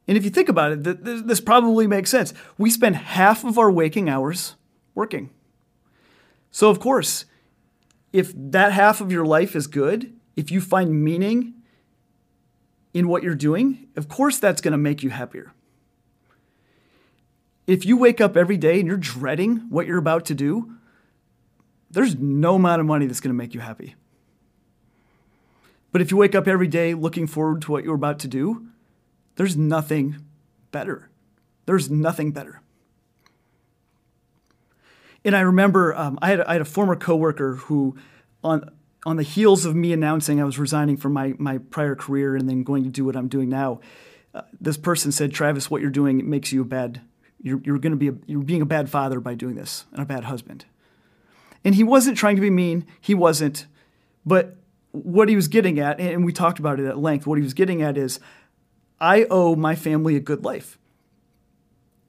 And 0.08 0.17
if 0.17 0.24
you 0.24 0.29
think 0.29 0.50
about 0.50 0.72
it, 0.72 0.84
this 1.27 1.39
probably 1.39 1.88
makes 1.88 2.10
sense. 2.10 2.34
We 2.58 2.70
spend 2.70 2.96
half 2.96 3.43
of 3.43 3.58
our 3.58 3.72
waking 3.72 4.10
hours 4.10 4.55
working. 4.96 5.29
So, 6.51 6.70
of 6.70 6.79
course, 6.79 7.25
if 8.12 8.34
that 8.36 8.72
half 8.72 9.01
of 9.01 9.12
your 9.12 9.25
life 9.25 9.55
is 9.55 9.67
good, 9.67 10.13
if 10.36 10.52
you 10.52 10.62
find 10.62 11.04
meaning 11.04 11.54
in 12.94 13.08
what 13.08 13.24
you're 13.24 13.36
doing, 13.36 13.88
of 13.96 14.08
course 14.08 14.40
that's 14.40 14.62
going 14.62 14.72
to 14.72 14.78
make 14.78 15.04
you 15.04 15.10
happier. 15.10 15.54
If 17.68 17.86
you 17.86 17.96
wake 17.98 18.20
up 18.20 18.36
every 18.36 18.58
day 18.58 18.80
and 18.80 18.88
you're 18.88 18.98
dreading 18.98 19.68
what 19.70 19.88
you're 19.88 19.98
about 19.98 20.26
to 20.26 20.34
do, 20.34 20.76
there's 21.90 22.16
no 22.16 22.56
amount 22.56 22.80
of 22.80 22.88
money 22.88 23.06
that's 23.06 23.20
going 23.20 23.34
to 23.34 23.38
make 23.38 23.54
you 23.54 23.60
happy. 23.60 23.96
But 25.92 26.02
if 26.02 26.12
you 26.12 26.18
wake 26.18 26.36
up 26.36 26.48
every 26.48 26.68
day 26.68 26.94
looking 26.94 27.28
forward 27.28 27.62
to 27.64 27.72
what 27.72 27.84
you're 27.84 27.96
about 27.96 28.20
to 28.20 28.28
do, 28.28 28.68
there's 29.36 29.58
nothing 29.58 30.24
better. 30.72 31.10
There's 31.66 31.90
nothing 31.90 32.32
better. 32.32 32.62
And 35.24 35.36
I 35.36 35.42
remember 35.42 35.96
um, 35.96 36.18
I, 36.22 36.30
had, 36.30 36.42
I 36.42 36.54
had 36.54 36.62
a 36.62 36.66
former 36.66 36.96
coworker 36.96 37.56
who, 37.56 37.96
on 38.44 38.70
on 39.05 39.17
the 39.17 39.24
heels 39.24 39.65
of 39.65 39.75
me 39.75 39.93
announcing 39.93 40.39
I 40.39 40.43
was 40.43 40.60
resigning 40.60 40.98
from 40.98 41.13
my 41.13 41.34
my 41.38 41.58
prior 41.58 41.96
career 41.96 42.36
and 42.36 42.48
then 42.48 42.63
going 42.63 42.84
to 42.84 42.89
do 42.89 43.05
what 43.05 43.15
I'm 43.15 43.27
doing 43.27 43.50
now, 43.50 43.79
uh, 44.34 44.41
this 44.60 44.77
person 44.77 45.12
said, 45.12 45.31
"Travis, 45.31 45.70
what 45.70 45.81
you're 45.81 45.89
doing 45.91 46.29
makes 46.29 46.51
you 46.51 46.62
a 46.62 46.65
bad. 46.65 47.01
You're, 47.41 47.60
you're 47.63 47.79
going 47.79 47.91
to 47.91 47.98
be 47.98 48.10
a, 48.10 48.13
you're 48.27 48.43
being 48.43 48.62
a 48.62 48.67
bad 48.67 48.89
father 48.89 49.20
by 49.20 49.34
doing 49.34 49.55
this 49.55 49.86
and 49.91 50.01
a 50.01 50.05
bad 50.05 50.25
husband." 50.25 50.65
And 51.63 51.75
he 51.75 51.84
wasn't 51.84 52.17
trying 52.17 52.36
to 52.36 52.41
be 52.41 52.50
mean. 52.50 52.86
He 53.00 53.13
wasn't, 53.13 53.67
but 54.25 54.55
what 54.91 55.29
he 55.29 55.36
was 55.36 55.48
getting 55.48 55.79
at, 55.79 56.00
and 56.00 56.25
we 56.25 56.34
talked 56.34 56.60
about 56.60 56.79
it 56.79 56.88
at 56.88 56.98
length. 56.98 57.25
What 57.25 57.38
he 57.38 57.43
was 57.43 57.53
getting 57.53 57.81
at 57.81 57.98
is 57.98 58.20
I 59.00 59.25
owe 59.29 59.55
my 59.55 59.75
family 59.75 60.15
a 60.15 60.20
good 60.20 60.43
life. 60.43 60.77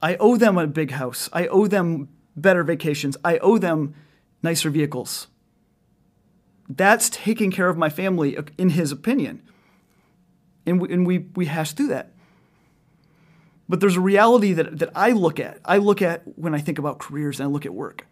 I 0.01 0.15
owe 0.17 0.35
them 0.35 0.57
a 0.57 0.67
big 0.67 0.91
house. 0.91 1.29
I 1.31 1.47
owe 1.47 1.67
them 1.67 2.09
better 2.35 2.63
vacations. 2.63 3.15
I 3.23 3.37
owe 3.37 3.57
them 3.57 3.95
nicer 4.41 4.69
vehicles. 4.69 5.27
That's 6.69 7.09
taking 7.09 7.51
care 7.51 7.69
of 7.69 7.77
my 7.77 7.89
family, 7.89 8.37
uh, 8.37 8.43
in 8.57 8.71
his 8.71 8.91
opinion. 8.91 9.41
And 10.65 10.81
we, 10.81 10.93
and 10.93 11.05
we, 11.05 11.19
we 11.35 11.45
hash 11.45 11.73
through 11.73 11.87
that. 11.87 12.11
But 13.67 13.79
there's 13.79 13.95
a 13.95 14.01
reality 14.01 14.53
that, 14.53 14.79
that 14.79 14.89
I 14.95 15.11
look 15.11 15.39
at. 15.39 15.59
I 15.65 15.77
look 15.77 16.01
at 16.01 16.23
when 16.37 16.53
I 16.53 16.59
think 16.59 16.79
about 16.79 16.99
careers 16.99 17.39
and 17.39 17.49
I 17.49 17.51
look 17.51 17.65
at 17.65 17.73
work. 17.73 18.07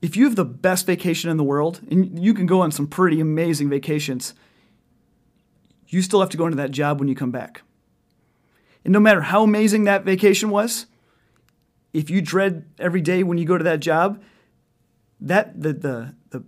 If 0.00 0.16
you 0.16 0.24
have 0.24 0.36
the 0.36 0.44
best 0.44 0.86
vacation 0.86 1.30
in 1.30 1.36
the 1.36 1.44
world, 1.44 1.80
and 1.90 2.22
you 2.22 2.32
can 2.32 2.46
go 2.46 2.60
on 2.60 2.70
some 2.70 2.86
pretty 2.86 3.20
amazing 3.20 3.68
vacations, 3.68 4.34
you 5.88 6.02
still 6.02 6.20
have 6.20 6.30
to 6.30 6.36
go 6.36 6.44
into 6.46 6.56
that 6.56 6.70
job 6.70 7.00
when 7.00 7.08
you 7.08 7.14
come 7.14 7.30
back. 7.30 7.62
And 8.84 8.92
no 8.92 9.00
matter 9.00 9.22
how 9.22 9.42
amazing 9.42 9.84
that 9.84 10.04
vacation 10.04 10.50
was, 10.50 10.86
if 11.92 12.10
you 12.10 12.20
dread 12.20 12.64
every 12.78 13.00
day 13.00 13.22
when 13.22 13.38
you 13.38 13.44
go 13.44 13.58
to 13.58 13.64
that 13.64 13.80
job, 13.80 14.22
that 15.20 15.60
the 15.60 15.72
the, 15.72 16.14
the 16.30 16.44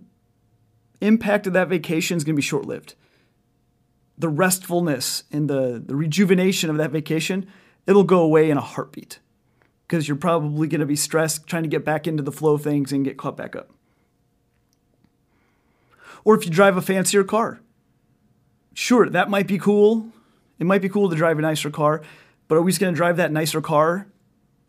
impact 1.01 1.47
of 1.47 1.53
that 1.53 1.67
vacation 1.67 2.17
is 2.17 2.23
going 2.23 2.35
to 2.35 2.37
be 2.37 2.41
short 2.41 2.65
lived. 2.65 2.95
The 4.17 4.29
restfulness 4.29 5.23
and 5.31 5.49
the, 5.49 5.81
the 5.83 5.95
rejuvenation 5.95 6.69
of 6.69 6.77
that 6.77 6.91
vacation, 6.91 7.47
it'll 7.87 8.03
go 8.03 8.19
away 8.21 8.49
in 8.49 8.57
a 8.57 8.61
heartbeat 8.61 9.19
because 9.87 10.07
you're 10.07 10.15
probably 10.15 10.67
going 10.67 10.79
to 10.79 10.85
be 10.85 10.95
stressed 10.95 11.47
trying 11.47 11.63
to 11.63 11.69
get 11.69 11.83
back 11.83 12.07
into 12.07 12.23
the 12.23 12.31
flow 12.31 12.53
of 12.53 12.63
things 12.63 12.93
and 12.93 13.03
get 13.03 13.17
caught 13.17 13.35
back 13.35 13.55
up. 13.55 13.71
Or 16.23 16.35
if 16.35 16.45
you 16.45 16.51
drive 16.51 16.77
a 16.77 16.81
fancier 16.81 17.23
car, 17.23 17.61
sure, 18.73 19.09
that 19.09 19.29
might 19.29 19.47
be 19.47 19.57
cool. 19.57 20.07
It 20.59 20.65
might 20.65 20.81
be 20.81 20.89
cool 20.89 21.09
to 21.09 21.15
drive 21.15 21.39
a 21.39 21.41
nicer 21.41 21.71
car, 21.71 22.01
but 22.47 22.55
are 22.55 22.61
we 22.61 22.71
just 22.71 22.79
going 22.79 22.93
to 22.93 22.97
drive 22.97 23.17
that 23.17 23.31
nicer 23.31 23.61
car 23.61 24.07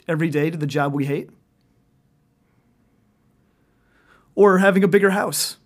every 0.09 0.31
day 0.31 0.51
to 0.51 0.57
the 0.57 0.67
job 0.67 0.95
we 0.95 1.05
hate? 1.05 1.31
Or 4.35 4.59
having 4.59 4.83
a 4.83 4.89
bigger 4.89 5.11
house. 5.11 5.59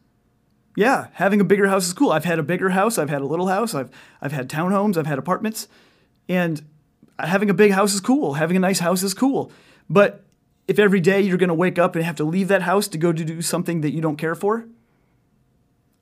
Yeah, 0.76 1.09
having 1.14 1.40
a 1.40 1.45
bigger 1.45 1.66
house 1.66 1.87
is 1.87 1.95
cool. 1.95 2.12
I've 2.12 2.26
had 2.26 2.38
a 2.38 2.42
bigger 2.42 2.68
house, 2.68 2.99
I've 2.99 3.09
had 3.11 3.23
a 3.23 3.26
little 3.26 3.49
house, 3.49 3.75
I've, 3.75 3.90
I've 4.21 4.33
had 4.33 4.49
townhomes, 4.49 4.97
I've 4.97 5.06
had 5.06 5.18
apartments, 5.18 5.68
and 6.28 6.62
having 7.18 7.50
a 7.50 7.54
big 7.54 7.73
house 7.73 7.95
is 7.95 8.00
cool. 8.00 8.35
Having 8.35 8.59
a 8.59 8.61
nice 8.61 8.78
house 8.80 9.02
is 9.02 9.14
cool. 9.14 9.50
But 9.88 10.25
if 10.68 10.78
every 10.78 11.00
day 11.00 11.23
you're 11.23 11.38
going 11.38 11.49
to 11.49 11.54
wake 11.54 11.78
up 11.78 11.97
and 11.97 12.04
have 12.04 12.16
to 12.16 12.25
leave 12.25 12.49
that 12.49 12.62
house 12.62 12.88
to 12.88 12.99
go 12.99 13.12
to 13.12 13.25
do 13.25 13.40
something 13.40 13.80
that 13.80 13.92
you 13.92 14.00
don't 14.00 14.16
care 14.16 14.35
for, 14.35 14.66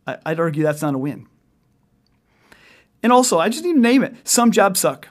I'd 0.06 0.40
argue 0.40 0.62
that's 0.62 0.82
not 0.82 0.94
a 0.94 0.98
win. 0.98 1.28
And 3.02 3.12
also, 3.12 3.38
I 3.38 3.48
just 3.48 3.64
need 3.64 3.74
to 3.74 3.80
name 3.80 4.02
it. 4.02 4.16
Some 4.26 4.50
jobs 4.50 4.80
suck. 4.80 5.08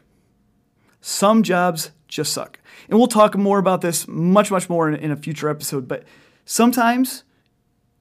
Some 1.02 1.44
jobs 1.44 1.92
just 2.08 2.34
suck. 2.34 2.60
And 2.90 2.98
we'll 2.98 3.08
talk 3.08 3.38
more 3.38 3.60
about 3.60 3.82
this 3.82 4.08
much, 4.08 4.52
much 4.52 4.70
more 4.70 4.90
in, 4.90 4.96
in 4.96 5.12
a 5.12 5.16
future 5.16 5.50
episode. 5.50 5.88
But 5.88 6.04
sometimes 6.46 7.24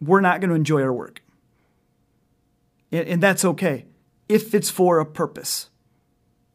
we're 0.01 0.21
not 0.21 0.41
going 0.41 0.51
to 0.51 0.57
enjoy 0.57 0.83
our 0.83 0.93
work. 0.93 1.22
And, 2.93 3.23
that's 3.23 3.45
okay 3.45 3.87
if 4.29 4.55
it's 4.55 4.71
for 4.71 4.99
a 4.99 5.07
purpose, 5.07 5.71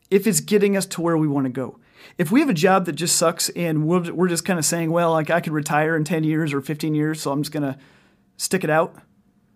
if 0.10 0.26
it's 0.26 0.40
getting 0.40 0.78
us 0.78 0.86
to 0.86 1.02
where 1.02 1.18
we 1.18 1.28
want 1.28 1.46
to 1.46 1.52
go. 1.52 1.80
If 2.18 2.32
we 2.32 2.40
have 2.40 2.50
a 2.50 2.54
job 2.54 2.86
that 2.86 2.94
just 2.94 3.16
sucks 3.16 3.50
and 3.50 3.86
we're, 3.86 4.14
we're 4.14 4.28
just 4.28 4.46
kind 4.46 4.58
of 4.58 4.66
saying, 4.66 4.92
well, 4.92 5.12
like 5.12 5.30
I 5.30 5.42
could 5.42 5.54
retire 5.54 5.96
in 5.96 6.04
10 6.04 6.24
years 6.24 6.54
or 6.54 6.62
15 6.62 6.96
years, 6.96 7.22
so 7.22 7.32
I'm 7.32 7.44
just 7.44 7.52
going 7.52 7.64
to 7.64 7.78
stick 8.38 8.64
it 8.64 8.70
out, 8.70 8.96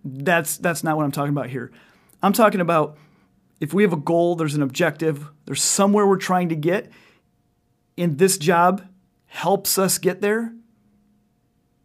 that's, 0.03 0.57
that's 0.57 0.83
not 0.83 0.97
what 0.97 1.03
I'm 1.03 1.11
talking 1.11 1.31
about 1.31 1.50
here. 1.50 1.71
I'm 2.21 2.33
talking 2.33 2.61
about 2.61 2.97
if 3.59 3.73
we 3.73 3.83
have 3.83 3.93
a 3.93 3.97
goal, 3.97 4.35
there's 4.35 4.55
an 4.55 4.63
objective, 4.63 5.29
there's 5.45 5.61
somewhere 5.61 6.05
we're 6.05 6.17
trying 6.17 6.50
to 6.50 6.55
get, 6.55 6.91
and 7.97 8.17
this 8.17 8.38
job 8.38 8.88
helps 9.27 9.77
us 9.77 9.97
get 9.97 10.21
there, 10.21 10.53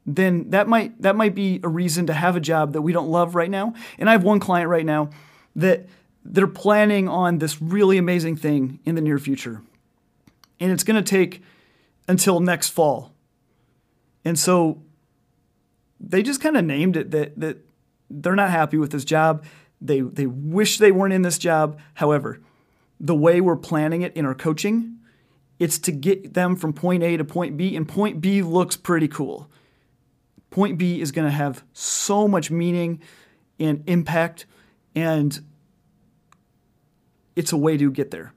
then 0.07 0.51
that 0.51 0.69
might 0.69 1.01
that 1.03 1.17
might 1.17 1.35
be 1.35 1.61
a 1.63 1.69
reason 1.69 2.07
to 2.07 2.13
have 2.13 2.37
a 2.37 2.41
job 2.41 2.73
that 2.73 2.83
we 2.83 2.93
don't 2.93 3.09
love 3.09 3.35
right 3.35 3.51
now. 3.51 3.75
And 3.99 4.09
I 4.09 4.13
have 4.13 4.23
one 4.23 4.41
client 4.41 4.71
right 4.71 4.87
now 4.87 5.11
that 5.57 5.89
they're 6.25 6.47
planning 6.47 7.09
on 7.09 7.39
this 7.39 7.61
really 7.61 7.99
amazing 7.99 8.37
thing 8.37 8.81
in 8.85 8.95
the 8.95 9.01
near 9.01 9.19
future. 9.19 9.63
And 10.61 10.73
it's 10.73 10.85
going 10.85 11.03
to 11.03 11.09
take 11.09 11.43
until 12.09 12.41
next 12.41 12.71
fall. 12.71 13.13
And 14.25 14.39
so 14.39 14.83
they 16.01 16.23
just 16.23 16.41
kind 16.41 16.57
of 16.57 16.65
named 16.65 16.97
it 16.97 17.11
that 17.11 17.39
that 17.41 17.59
they're 18.09 18.37
not 18.37 18.51
happy 18.51 18.79
with 18.79 18.93
this 18.93 19.05
job. 19.05 19.45
They, 19.81 20.01
they 20.01 20.27
wish 20.27 20.79
they 20.79 20.93
weren't 20.93 21.13
in 21.13 21.23
this 21.23 21.39
job. 21.39 21.79
However, 21.95 22.41
the 22.99 23.15
way 23.15 23.41
we're 23.41 23.57
planning 23.57 24.03
it 24.03 24.17
in 24.17 24.25
our 24.25 24.35
coaching, 24.35 24.99
it's 25.59 25.79
to 25.81 25.93
get 25.93 26.35
them 26.35 26.57
from 26.57 26.73
point 26.73 27.03
A 27.03 27.17
to 27.17 27.25
point 27.25 27.57
B, 27.57 27.77
and 27.77 27.87
point 27.87 28.21
B 28.21 28.43
looks 28.43 28.77
pretty 28.77 29.09
cool. 29.09 29.51
Point 30.57 30.79
B 30.79 31.03
is 31.03 31.13
going 31.13 31.27
to 31.27 31.31
have 31.31 31.63
so 31.75 32.27
much 32.27 32.51
meaning 32.51 33.03
and 33.59 33.85
impact, 33.87 34.47
and 34.95 35.39
it's 37.37 37.53
a 37.53 37.59
way 37.59 37.77
to 37.77 37.91
get 37.91 38.11
there. 38.11 38.33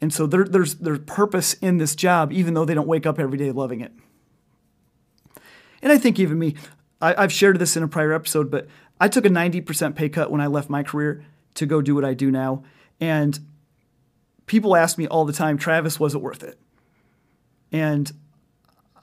And 0.00 0.12
so 0.12 0.26
there, 0.26 0.42
there's, 0.42 0.74
there's 0.74 0.98
purpose 1.06 1.54
in 1.54 1.78
this 1.78 1.94
job, 1.94 2.32
even 2.32 2.54
though 2.54 2.64
they 2.64 2.74
don't 2.74 2.88
wake 2.88 3.06
up 3.06 3.20
every 3.20 3.38
day 3.38 3.52
loving 3.52 3.80
it. 3.80 3.92
And 5.82 5.92
I 5.92 5.98
think 5.98 6.18
even 6.18 6.36
me, 6.36 6.56
I, 7.00 7.22
have 7.22 7.32
shared 7.32 7.60
this 7.60 7.76
in 7.76 7.84
a 7.84 7.88
prior 7.88 8.12
episode, 8.12 8.50
but 8.50 8.66
I 9.00 9.06
took 9.06 9.24
a 9.24 9.30
90% 9.30 9.94
pay 9.94 10.08
cut 10.08 10.32
when 10.32 10.40
I 10.40 10.48
left 10.48 10.68
my 10.68 10.82
career 10.82 11.24
to 11.54 11.64
go 11.64 11.80
do 11.80 11.94
what 11.94 12.04
I 12.04 12.14
do 12.14 12.32
now. 12.32 12.64
And 13.00 13.38
people 14.46 14.74
ask 14.74 14.98
me 14.98 15.06
all 15.06 15.24
the 15.24 15.32
time, 15.32 15.58
Travis, 15.58 16.00
was 16.00 16.16
it 16.16 16.22
worth 16.22 16.42
it? 16.42 16.58
And 17.70 18.10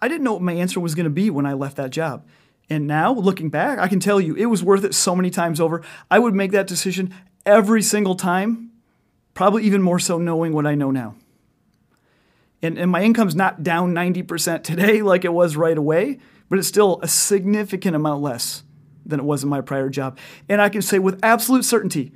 I 0.01 0.10
didn't 0.10 0.25
know 0.25 0.34
what 0.34 0.42
my 0.42 0.51
answer 0.51 0.82
was 0.82 0.94
going 0.94 1.06
to 1.06 1.10
be 1.10 1.30
when 1.30 1.46
I 1.46 1.54
left 1.54 1.78
that 1.78 1.92
job. 1.92 2.25
And 2.70 2.86
now, 2.86 3.14
looking 3.14 3.50
back, 3.50 3.80
I 3.80 3.88
can 3.88 4.00
tell 4.00 4.22
you 4.22 4.36
it 4.36 4.46
was 4.46 4.64
worth 4.64 4.84
it 4.84 4.94
so 4.94 5.16
many 5.16 5.32
times 5.32 5.60
over. 5.60 5.82
I 6.12 6.20
would 6.20 6.36
make 6.36 6.52
that 6.52 6.68
decision 6.68 7.14
every 7.46 7.82
single 7.82 8.16
time, 8.16 8.72
probably 9.34 9.64
even 9.64 9.82
more 9.82 10.00
so 10.00 10.20
knowing 10.20 10.54
what 10.54 10.68
I 10.68 10.76
know 10.76 10.92
now. 10.92 11.16
And, 12.62 12.78
and 12.78 12.92
my 12.92 13.02
income's 13.02 13.36
not 13.36 13.64
down 13.64 13.94
90% 13.94 14.64
today 14.64 15.02
like 15.02 15.26
it 15.26 15.34
was 15.34 15.56
right 15.56 15.78
away, 15.78 16.20
but 16.50 16.60
it's 16.60 16.68
still 16.68 17.00
a 17.02 17.08
significant 17.08 17.96
amount 17.96 18.22
less 18.22 18.64
than 19.06 19.20
it 19.20 19.24
was 19.24 19.44
in 19.44 19.50
my 19.50 19.62
prior 19.62 19.90
job. 19.90 20.20
And 20.48 20.62
I 20.62 20.70
can 20.70 20.82
say 20.82 21.00
with 21.00 21.20
absolute 21.24 21.66
certainty, 21.66 22.12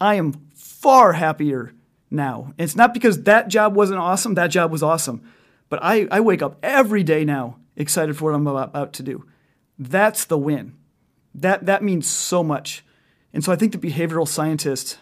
I 0.00 0.14
am 0.14 0.32
far 0.54 1.14
happier 1.14 1.72
now. 2.10 2.54
And 2.58 2.64
it's 2.64 2.76
not 2.76 2.94
because 2.94 3.22
that 3.24 3.48
job 3.48 3.74
wasn't 3.74 3.98
awesome, 3.98 4.34
that 4.34 4.48
job 4.48 4.70
was 4.70 4.82
awesome. 4.82 5.22
But 5.68 5.80
I, 5.82 6.06
I 6.10 6.20
wake 6.20 6.42
up 6.42 6.58
every 6.62 7.02
day 7.02 7.24
now 7.24 7.56
excited 7.76 8.16
for 8.16 8.26
what 8.26 8.34
I'm 8.34 8.46
about, 8.46 8.92
to 8.94 9.02
do. 9.02 9.26
That's 9.78 10.24
the 10.24 10.38
win. 10.38 10.76
That, 11.34 11.66
that 11.66 11.82
means 11.82 12.08
so 12.08 12.42
much. 12.42 12.84
And 13.32 13.42
so 13.42 13.52
I 13.52 13.56
think 13.56 13.72
the 13.72 13.78
behavioral 13.78 14.28
scientists 14.28 14.98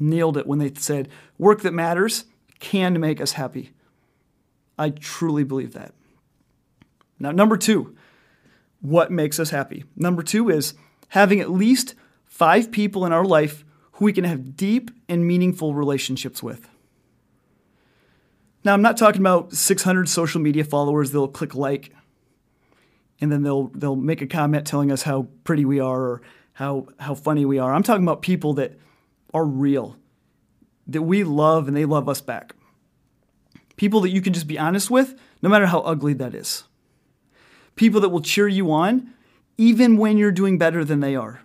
nailed 0.00 0.36
it 0.36 0.46
when 0.46 0.58
they 0.58 0.72
said 0.74 1.08
work 1.38 1.62
that 1.62 1.72
matters 1.72 2.24
can 2.58 2.98
make 3.00 3.20
us 3.20 3.32
happy. 3.32 3.72
I 4.78 4.90
truly 4.90 5.44
believe 5.44 5.72
that. 5.72 5.94
Now, 7.18 7.30
number 7.30 7.56
two, 7.56 7.96
what 8.80 9.10
makes 9.10 9.40
us 9.40 9.50
happy? 9.50 9.84
Number 9.94 10.22
two 10.22 10.50
is 10.50 10.74
having 11.08 11.40
at 11.40 11.50
least 11.50 11.94
five 12.24 12.70
people 12.70 13.06
in 13.06 13.12
our 13.12 13.24
life 13.24 13.64
who 13.92 14.04
we 14.04 14.12
can 14.12 14.24
have 14.24 14.56
deep 14.56 14.90
and 15.08 15.26
meaningful 15.26 15.74
relationships 15.74 16.42
with. 16.42 16.68
Now, 18.66 18.74
I'm 18.74 18.82
not 18.82 18.96
talking 18.96 19.20
about 19.20 19.52
600 19.52 20.08
social 20.08 20.40
media 20.40 20.64
followers 20.64 21.12
that'll 21.12 21.28
click 21.28 21.54
like 21.54 21.92
and 23.20 23.30
then 23.30 23.44
they'll 23.44 23.68
they'll 23.68 23.94
make 23.94 24.22
a 24.22 24.26
comment 24.26 24.66
telling 24.66 24.90
us 24.90 25.02
how 25.02 25.28
pretty 25.44 25.64
we 25.64 25.78
are 25.78 26.00
or 26.00 26.22
how 26.54 26.88
how 26.98 27.14
funny 27.14 27.44
we 27.44 27.60
are. 27.60 27.72
I'm 27.72 27.84
talking 27.84 28.02
about 28.02 28.22
people 28.22 28.54
that 28.54 28.76
are 29.32 29.44
real, 29.44 29.96
that 30.88 31.02
we 31.02 31.22
love 31.22 31.68
and 31.68 31.76
they 31.76 31.84
love 31.84 32.08
us 32.08 32.20
back. 32.20 32.56
People 33.76 34.00
that 34.00 34.10
you 34.10 34.20
can 34.20 34.32
just 34.32 34.48
be 34.48 34.58
honest 34.58 34.90
with, 34.90 35.14
no 35.42 35.48
matter 35.48 35.66
how 35.66 35.78
ugly 35.82 36.14
that 36.14 36.34
is. 36.34 36.64
People 37.76 38.00
that 38.00 38.08
will 38.08 38.20
cheer 38.20 38.48
you 38.48 38.72
on, 38.72 39.14
even 39.56 39.96
when 39.96 40.18
you're 40.18 40.32
doing 40.32 40.58
better 40.58 40.84
than 40.84 40.98
they 40.98 41.14
are. 41.14 41.40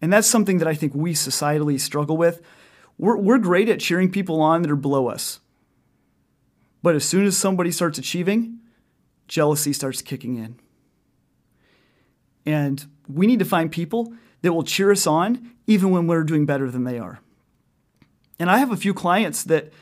And 0.00 0.10
that's 0.10 0.26
something 0.26 0.56
that 0.60 0.68
I 0.68 0.72
think 0.72 0.94
we 0.94 1.12
societally 1.12 1.78
struggle 1.78 2.16
with. 2.16 2.40
We're, 2.96 3.18
we're 3.18 3.36
great 3.36 3.68
at 3.68 3.80
cheering 3.80 4.10
people 4.10 4.40
on 4.40 4.62
that 4.62 4.70
are 4.70 4.76
below 4.76 5.08
us. 5.08 5.40
But 6.84 6.94
as 6.94 7.02
soon 7.02 7.24
as 7.24 7.34
somebody 7.34 7.70
starts 7.72 7.96
achieving, 7.96 8.58
jealousy 9.26 9.72
starts 9.72 10.02
kicking 10.02 10.36
in. 10.36 10.56
And 12.44 12.84
we 13.08 13.26
need 13.26 13.38
to 13.38 13.46
find 13.46 13.72
people 13.72 14.12
that 14.42 14.52
will 14.52 14.64
cheer 14.64 14.92
us 14.92 15.06
on 15.06 15.52
even 15.66 15.92
when 15.92 16.06
we're 16.06 16.24
doing 16.24 16.44
better 16.44 16.70
than 16.70 16.84
they 16.84 16.98
are. 16.98 17.20
And 18.38 18.50
I 18.50 18.58
have 18.58 18.70
a 18.70 18.76
few 18.76 18.92
clients 18.92 19.44
that 19.44 19.72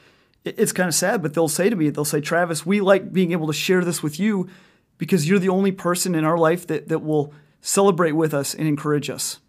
it's 0.44 0.70
kind 0.70 0.86
of 0.86 0.94
sad, 0.94 1.22
but 1.22 1.34
they'll 1.34 1.48
say 1.48 1.68
to 1.68 1.74
me, 1.74 1.90
they'll 1.90 2.04
say, 2.04 2.20
Travis, 2.20 2.64
we 2.64 2.80
like 2.80 3.12
being 3.12 3.32
able 3.32 3.48
to 3.48 3.52
share 3.52 3.82
this 3.82 4.00
with 4.00 4.20
you 4.20 4.48
because 4.96 5.28
you're 5.28 5.40
the 5.40 5.48
only 5.48 5.72
person 5.72 6.14
in 6.14 6.24
our 6.24 6.38
life 6.38 6.68
that, 6.68 6.86
that 6.86 7.00
will 7.00 7.34
celebrate 7.60 8.12
with 8.12 8.32
us 8.32 8.54
and 8.54 8.68
encourage 8.68 9.10
us 9.10 9.40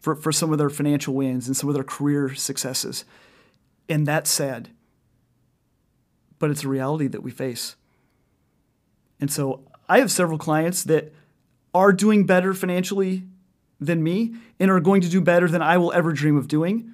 for, 0.00 0.16
for 0.16 0.32
some 0.32 0.50
of 0.50 0.58
their 0.58 0.70
financial 0.70 1.14
wins 1.14 1.46
and 1.46 1.56
some 1.56 1.68
of 1.68 1.74
their 1.76 1.84
career 1.84 2.34
successes. 2.34 3.04
And 3.88 4.08
that's 4.08 4.28
sad. 4.28 4.70
But 6.38 6.50
it's 6.50 6.64
a 6.64 6.68
reality 6.68 7.06
that 7.08 7.22
we 7.22 7.30
face. 7.30 7.76
And 9.20 9.30
so 9.30 9.62
I 9.88 9.98
have 10.00 10.10
several 10.10 10.38
clients 10.38 10.84
that 10.84 11.12
are 11.74 11.92
doing 11.92 12.26
better 12.26 12.54
financially 12.54 13.24
than 13.80 14.02
me 14.02 14.34
and 14.58 14.70
are 14.70 14.80
going 14.80 15.00
to 15.02 15.08
do 15.08 15.20
better 15.20 15.48
than 15.48 15.62
I 15.62 15.78
will 15.78 15.92
ever 15.92 16.12
dream 16.12 16.36
of 16.36 16.48
doing. 16.48 16.92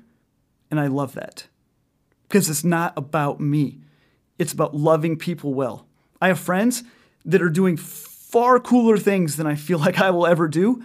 And 0.70 0.80
I 0.80 0.86
love 0.86 1.14
that 1.14 1.46
because 2.32 2.48
it's 2.48 2.64
not 2.64 2.94
about 2.96 3.40
me, 3.40 3.80
it's 4.38 4.52
about 4.52 4.74
loving 4.74 5.16
people 5.16 5.52
well. 5.52 5.86
I 6.20 6.28
have 6.28 6.38
friends 6.38 6.82
that 7.24 7.42
are 7.42 7.50
doing 7.50 7.76
far 7.76 8.58
cooler 8.58 8.96
things 8.96 9.36
than 9.36 9.46
I 9.46 9.54
feel 9.54 9.78
like 9.86 10.00
I 10.00 10.10
will 10.10 10.26
ever 10.26 10.48
do, 10.48 10.82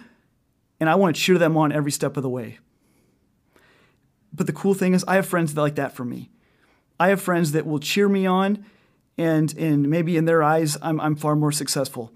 and 0.80 0.90
I 0.90 0.96
want 0.96 1.16
to 1.16 1.22
cheer 1.22 1.38
them 1.38 1.56
on 1.58 1.72
every 1.72 1.92
step 1.92 2.18
of 2.18 2.24
the 2.24 2.30
way. 2.30 2.60
But 4.34 4.46
the 4.46 4.54
cool 4.54 4.74
thing 4.74 4.94
is, 4.94 5.06
I 5.08 5.16
have 5.16 5.26
friends 5.26 5.54
that 5.54 5.62
like 5.62 5.76
that 5.76 5.94
for 5.94 6.04
me. 6.04 6.30
I 7.00 7.10
have 7.10 7.22
friends 7.22 7.52
that 7.52 7.66
will 7.66 7.80
cheer 7.80 8.10
me 8.10 8.26
on, 8.26 8.66
and, 9.18 9.56
and 9.58 9.90
maybe 9.90 10.18
in 10.18 10.26
their 10.26 10.44
eyes, 10.44 10.78
I'm, 10.82 11.00
I'm 11.00 11.16
far 11.16 11.36
more 11.36 11.52
successful. 11.52 12.12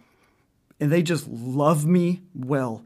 And 0.80 0.92
they 0.92 1.04
just 1.04 1.28
love 1.28 1.86
me 1.86 2.22
well. 2.34 2.84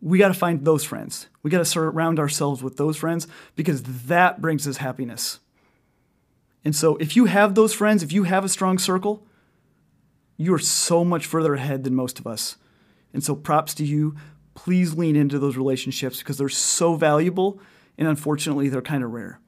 We 0.00 0.18
got 0.18 0.28
to 0.28 0.34
find 0.34 0.64
those 0.64 0.84
friends. 0.84 1.28
We 1.42 1.50
got 1.50 1.58
to 1.58 1.64
surround 1.64 2.18
ourselves 2.18 2.62
with 2.62 2.76
those 2.76 2.96
friends 2.96 3.26
because 3.56 3.82
that 4.06 4.40
brings 4.40 4.66
us 4.66 4.78
happiness. 4.78 5.40
And 6.64 6.74
so, 6.74 6.96
if 6.96 7.16
you 7.16 7.24
have 7.24 7.54
those 7.54 7.74
friends, 7.74 8.02
if 8.02 8.12
you 8.12 8.22
have 8.24 8.44
a 8.44 8.48
strong 8.48 8.78
circle, 8.78 9.26
you 10.36 10.54
are 10.54 10.60
so 10.60 11.04
much 11.04 11.26
further 11.26 11.54
ahead 11.54 11.84
than 11.84 11.94
most 11.94 12.18
of 12.18 12.26
us. 12.26 12.56
And 13.12 13.22
so, 13.22 13.34
props 13.34 13.74
to 13.74 13.84
you. 13.84 14.14
Please 14.54 14.94
lean 14.94 15.16
into 15.16 15.38
those 15.38 15.56
relationships 15.56 16.18
because 16.18 16.38
they're 16.38 16.48
so 16.48 16.94
valuable, 16.94 17.60
and 17.96 18.06
unfortunately, 18.06 18.68
they're 18.68 18.82
kind 18.82 19.02
of 19.02 19.10
rare. 19.10 19.40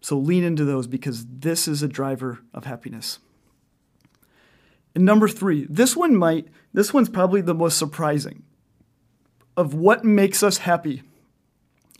So, 0.00 0.16
lean 0.16 0.44
into 0.44 0.64
those 0.64 0.86
because 0.86 1.26
this 1.26 1.66
is 1.66 1.82
a 1.82 1.88
driver 1.88 2.40
of 2.54 2.64
happiness. 2.64 3.18
And 4.94 5.04
number 5.04 5.28
three, 5.28 5.66
this 5.68 5.96
one 5.96 6.16
might, 6.16 6.48
this 6.72 6.94
one's 6.94 7.08
probably 7.08 7.40
the 7.40 7.54
most 7.54 7.78
surprising 7.78 8.42
of 9.56 9.74
what 9.74 10.04
makes 10.04 10.42
us 10.42 10.58
happy. 10.58 11.02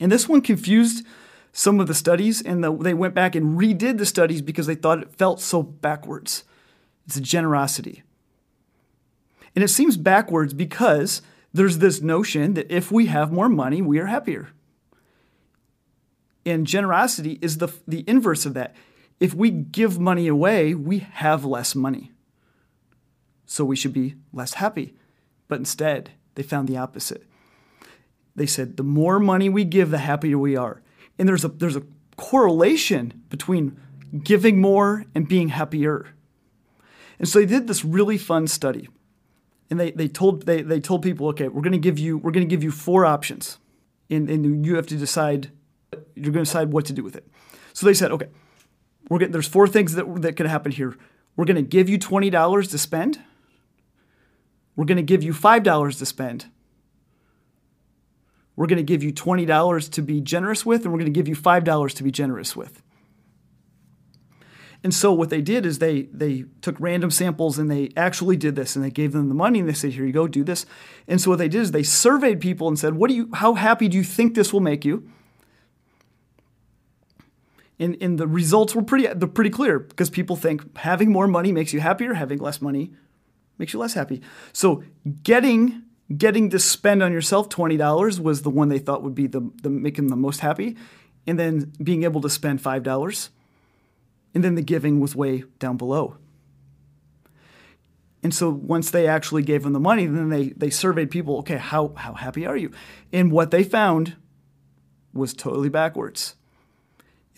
And 0.00 0.12
this 0.12 0.28
one 0.28 0.40
confused 0.40 1.04
some 1.52 1.80
of 1.80 1.88
the 1.88 1.94
studies, 1.94 2.40
and 2.40 2.62
the, 2.62 2.72
they 2.76 2.94
went 2.94 3.14
back 3.14 3.34
and 3.34 3.58
redid 3.58 3.98
the 3.98 4.06
studies 4.06 4.42
because 4.42 4.66
they 4.66 4.76
thought 4.76 5.02
it 5.02 5.14
felt 5.16 5.40
so 5.40 5.62
backwards. 5.62 6.44
It's 7.06 7.18
generosity. 7.18 8.04
And 9.54 9.64
it 9.64 9.68
seems 9.68 9.96
backwards 9.96 10.54
because 10.54 11.22
there's 11.52 11.78
this 11.78 12.00
notion 12.00 12.54
that 12.54 12.70
if 12.70 12.92
we 12.92 13.06
have 13.06 13.32
more 13.32 13.48
money, 13.48 13.82
we 13.82 13.98
are 13.98 14.06
happier. 14.06 14.50
And 16.48 16.66
generosity 16.66 17.38
is 17.42 17.58
the, 17.58 17.68
the 17.86 18.04
inverse 18.08 18.46
of 18.46 18.54
that. 18.54 18.74
If 19.20 19.34
we 19.34 19.50
give 19.50 19.98
money 19.98 20.28
away, 20.28 20.72
we 20.72 21.00
have 21.00 21.44
less 21.44 21.74
money. 21.74 22.10
So 23.44 23.66
we 23.66 23.76
should 23.76 23.92
be 23.92 24.14
less 24.32 24.54
happy. 24.54 24.94
But 25.46 25.58
instead, 25.58 26.12
they 26.36 26.42
found 26.42 26.66
the 26.66 26.78
opposite. 26.78 27.26
They 28.34 28.46
said 28.46 28.78
the 28.78 28.82
more 28.82 29.18
money 29.18 29.50
we 29.50 29.64
give, 29.64 29.90
the 29.90 29.98
happier 29.98 30.38
we 30.38 30.56
are. 30.56 30.80
And 31.18 31.28
there's 31.28 31.44
a 31.44 31.48
there's 31.48 31.76
a 31.76 31.82
correlation 32.16 33.24
between 33.28 33.78
giving 34.22 34.58
more 34.58 35.04
and 35.14 35.28
being 35.28 35.48
happier. 35.48 36.14
And 37.18 37.28
so 37.28 37.40
they 37.40 37.46
did 37.46 37.66
this 37.66 37.84
really 37.84 38.16
fun 38.16 38.46
study. 38.46 38.88
And 39.68 39.78
they, 39.78 39.90
they 39.90 40.08
told 40.08 40.46
they, 40.46 40.62
they 40.62 40.80
told 40.80 41.02
people, 41.02 41.28
okay, 41.28 41.48
we're 41.48 41.60
gonna 41.60 41.76
give 41.76 41.98
you 41.98 42.16
we're 42.16 42.30
gonna 42.30 42.46
give 42.46 42.62
you 42.62 42.70
four 42.70 43.04
options. 43.04 43.58
And, 44.08 44.30
and 44.30 44.64
you 44.64 44.76
have 44.76 44.86
to 44.86 44.96
decide 44.96 45.50
you're 46.14 46.32
gonna 46.32 46.44
decide 46.44 46.72
what 46.72 46.84
to 46.86 46.92
do 46.92 47.02
with 47.02 47.16
it. 47.16 47.26
So 47.72 47.86
they 47.86 47.94
said, 47.94 48.12
okay, 48.12 48.28
we're 49.08 49.18
getting, 49.18 49.32
there's 49.32 49.48
four 49.48 49.68
things 49.68 49.94
that, 49.94 50.22
that 50.22 50.36
could 50.36 50.46
happen 50.46 50.72
here. 50.72 50.96
We're 51.36 51.44
gonna 51.44 51.62
give 51.62 51.88
you 51.88 51.98
twenty 51.98 52.30
dollars 52.30 52.68
to 52.68 52.78
spend. 52.78 53.20
We're 54.76 54.84
gonna 54.84 55.02
give 55.02 55.22
you 55.22 55.32
five 55.32 55.62
dollars 55.62 55.98
to 55.98 56.06
spend 56.06 56.46
we're 58.58 58.66
going 58.66 58.78
to 58.78 58.82
give 58.82 59.04
you 59.04 59.12
$20 59.12 59.90
to 59.90 60.02
be 60.02 60.20
generous 60.20 60.66
with, 60.66 60.82
and 60.82 60.92
we're 60.92 60.98
going 60.98 61.12
to 61.12 61.16
give 61.16 61.28
you 61.28 61.36
$5 61.36 61.94
to 61.94 62.02
be 62.02 62.10
generous 62.10 62.56
with. 62.56 62.82
And 64.82 64.92
so 64.92 65.12
what 65.12 65.30
they 65.30 65.40
did 65.40 65.64
is 65.64 65.78
they 65.78 66.02
they 66.12 66.44
took 66.60 66.76
random 66.78 67.10
samples 67.10 67.58
and 67.58 67.70
they 67.70 67.90
actually 67.96 68.36
did 68.36 68.56
this 68.56 68.74
and 68.74 68.84
they 68.84 68.90
gave 68.90 69.12
them 69.12 69.28
the 69.28 69.34
money 69.34 69.60
and 69.60 69.68
they 69.68 69.72
said, 69.72 69.92
here 69.92 70.04
you 70.04 70.12
go, 70.12 70.26
do 70.26 70.42
this. 70.42 70.66
And 71.06 71.20
so 71.20 71.30
what 71.30 71.38
they 71.38 71.48
did 71.48 71.62
is 71.62 71.70
they 71.70 71.82
surveyed 71.84 72.40
people 72.40 72.66
and 72.68 72.78
said, 72.78 72.94
what 72.94 73.08
do 73.10 73.14
you 73.14 73.28
how 73.34 73.54
happy 73.54 73.88
do 73.88 73.96
you 73.96 74.04
think 74.04 74.34
this 74.34 74.52
will 74.52 74.60
make 74.60 74.84
you? 74.84 75.08
And, 77.80 77.96
and 78.00 78.18
the 78.18 78.26
results 78.26 78.74
were 78.74 78.82
pretty 78.82 79.06
they're 79.06 79.28
pretty 79.28 79.50
clear 79.50 79.78
because 79.78 80.10
people 80.10 80.34
think 80.34 80.76
having 80.78 81.12
more 81.12 81.28
money 81.28 81.52
makes 81.52 81.72
you 81.72 81.80
happier, 81.80 82.14
having 82.14 82.38
less 82.38 82.60
money 82.60 82.92
makes 83.56 83.72
you 83.72 83.78
less 83.78 83.94
happy. 83.94 84.20
So 84.52 84.82
getting 85.22 85.82
getting 86.16 86.50
to 86.50 86.58
spend 86.58 87.02
on 87.02 87.12
yourself 87.12 87.48
$20 87.48 88.18
was 88.18 88.42
the 88.42 88.50
one 88.50 88.68
they 88.68 88.78
thought 88.78 89.02
would 89.02 89.14
be 89.14 89.26
the, 89.26 89.40
the 89.62 89.68
them 89.68 90.08
the 90.08 90.16
most 90.16 90.40
happy. 90.40 90.76
And 91.26 91.38
then 91.38 91.72
being 91.82 92.04
able 92.04 92.22
to 92.22 92.30
spend 92.30 92.62
$5. 92.62 93.28
And 94.34 94.44
then 94.44 94.54
the 94.54 94.62
giving 94.62 95.00
was 95.00 95.14
way 95.14 95.44
down 95.58 95.76
below. 95.76 96.16
And 98.22 98.34
so 98.34 98.50
once 98.50 98.90
they 98.90 99.06
actually 99.06 99.42
gave 99.42 99.62
them 99.62 99.74
the 99.74 99.80
money, 99.80 100.06
then 100.06 100.30
they, 100.30 100.48
they 100.50 100.70
surveyed 100.70 101.10
people, 101.10 101.38
okay, 101.38 101.58
how, 101.58 101.92
how 101.96 102.14
happy 102.14 102.46
are 102.46 102.56
you? 102.56 102.72
And 103.12 103.30
what 103.30 103.50
they 103.50 103.62
found 103.62 104.16
was 105.12 105.34
totally 105.34 105.68
backwards. 105.68 106.34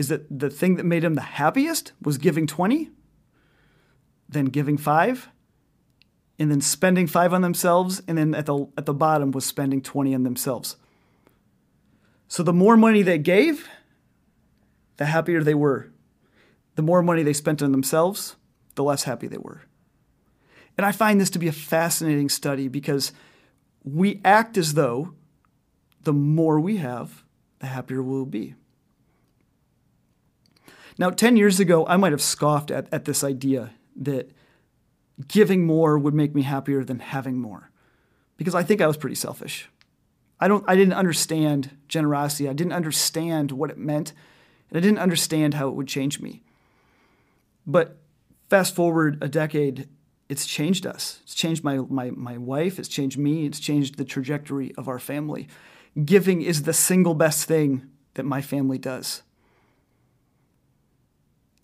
Is 0.01 0.09
that 0.09 0.27
the 0.31 0.49
thing 0.49 0.77
that 0.77 0.87
made 0.87 1.03
them 1.03 1.13
the 1.13 1.21
happiest 1.21 1.93
was 2.01 2.17
giving 2.17 2.47
20, 2.47 2.89
then 4.31 4.47
giving 4.47 4.79
five, 4.79 5.29
and 6.39 6.51
then 6.51 6.63
spending 6.63 7.07
five 7.07 7.35
on 7.35 7.43
themselves, 7.43 8.01
and 8.09 8.17
then 8.17 8.35
at 8.35 8.47
the 8.47 8.67
at 8.79 8.87
the 8.87 8.95
bottom 8.95 9.31
was 9.31 9.45
spending 9.45 9.83
20 9.83 10.15
on 10.15 10.23
themselves. 10.23 10.77
So 12.29 12.43
the 12.43 12.55
more 12.55 12.79
money 12.79 13.03
they 13.03 13.19
gave, 13.19 13.69
the 14.97 15.05
happier 15.05 15.43
they 15.43 15.53
were. 15.53 15.93
The 16.77 16.83
more 16.83 17.03
money 17.03 17.23
they 17.23 17.35
spent 17.35 17.61
on 17.61 17.71
themselves, 17.71 18.37
the 18.77 18.83
less 18.83 19.03
happy 19.03 19.27
they 19.27 19.37
were. 19.37 19.65
And 20.79 20.87
I 20.87 20.93
find 20.93 21.21
this 21.21 21.29
to 21.31 21.39
be 21.39 21.49
a 21.49 21.53
fascinating 21.53 22.31
study 22.31 22.69
because 22.69 23.13
we 23.85 24.23
act 24.25 24.57
as 24.57 24.73
though 24.73 25.13
the 26.05 26.15
more 26.15 26.59
we 26.59 26.79
have, 26.79 27.23
the 27.59 27.67
happier 27.67 28.03
we'll 28.03 28.25
be. 28.25 28.55
Now, 31.01 31.09
10 31.09 31.39
years 31.39 31.59
ago, 31.59 31.87
I 31.87 31.97
might 31.97 32.13
have 32.13 32.21
scoffed 32.21 32.71
at, 32.71 32.87
at 32.93 33.07
this 33.07 33.25
idea 33.25 33.71
that 33.97 34.31
giving 35.27 35.65
more 35.65 35.99
would 35.99 36.13
make 36.13 36.35
me 36.35 36.43
happier 36.43 36.85
than 36.85 36.99
having 36.99 37.39
more 37.39 37.71
because 38.37 38.55
I 38.55 38.63
think 38.63 38.83
I 38.83 38.87
was 38.87 38.99
pretty 38.99 39.17
selfish. 39.17 39.71
I, 40.39 40.47
don't, 40.47 40.63
I 40.69 40.77
didn't 40.77 40.93
understand 40.93 41.71
generosity, 41.89 42.51
I 42.51 42.53
didn't 42.53 42.75
understand 42.75 43.51
what 43.51 43.71
it 43.71 43.79
meant, 43.79 44.13
and 44.69 44.77
I 44.77 44.81
didn't 44.81 44.99
understand 44.99 45.55
how 45.55 45.69
it 45.69 45.75
would 45.75 45.89
change 45.89 46.21
me. 46.21 46.43
But 47.67 47.97
fast 48.51 48.75
forward 48.75 49.17
a 49.23 49.29
decade, 49.29 49.89
it's 50.29 50.45
changed 50.45 50.87
us. 50.87 51.21
It's 51.23 51.35
changed 51.35 51.65
my, 51.65 51.79
my, 51.79 52.11
my 52.11 52.37
wife, 52.37 52.79
it's 52.79 52.89
changed 52.89 53.17
me, 53.17 53.47
it's 53.47 53.59
changed 53.59 53.97
the 53.97 54.05
trajectory 54.05 54.75
of 54.77 54.87
our 54.87 54.99
family. 54.99 55.49
Giving 56.05 56.43
is 56.43 56.65
the 56.65 56.75
single 56.75 57.15
best 57.15 57.49
thing 57.49 57.87
that 58.15 58.25
my 58.25 58.43
family 58.43 58.77
does. 58.77 59.23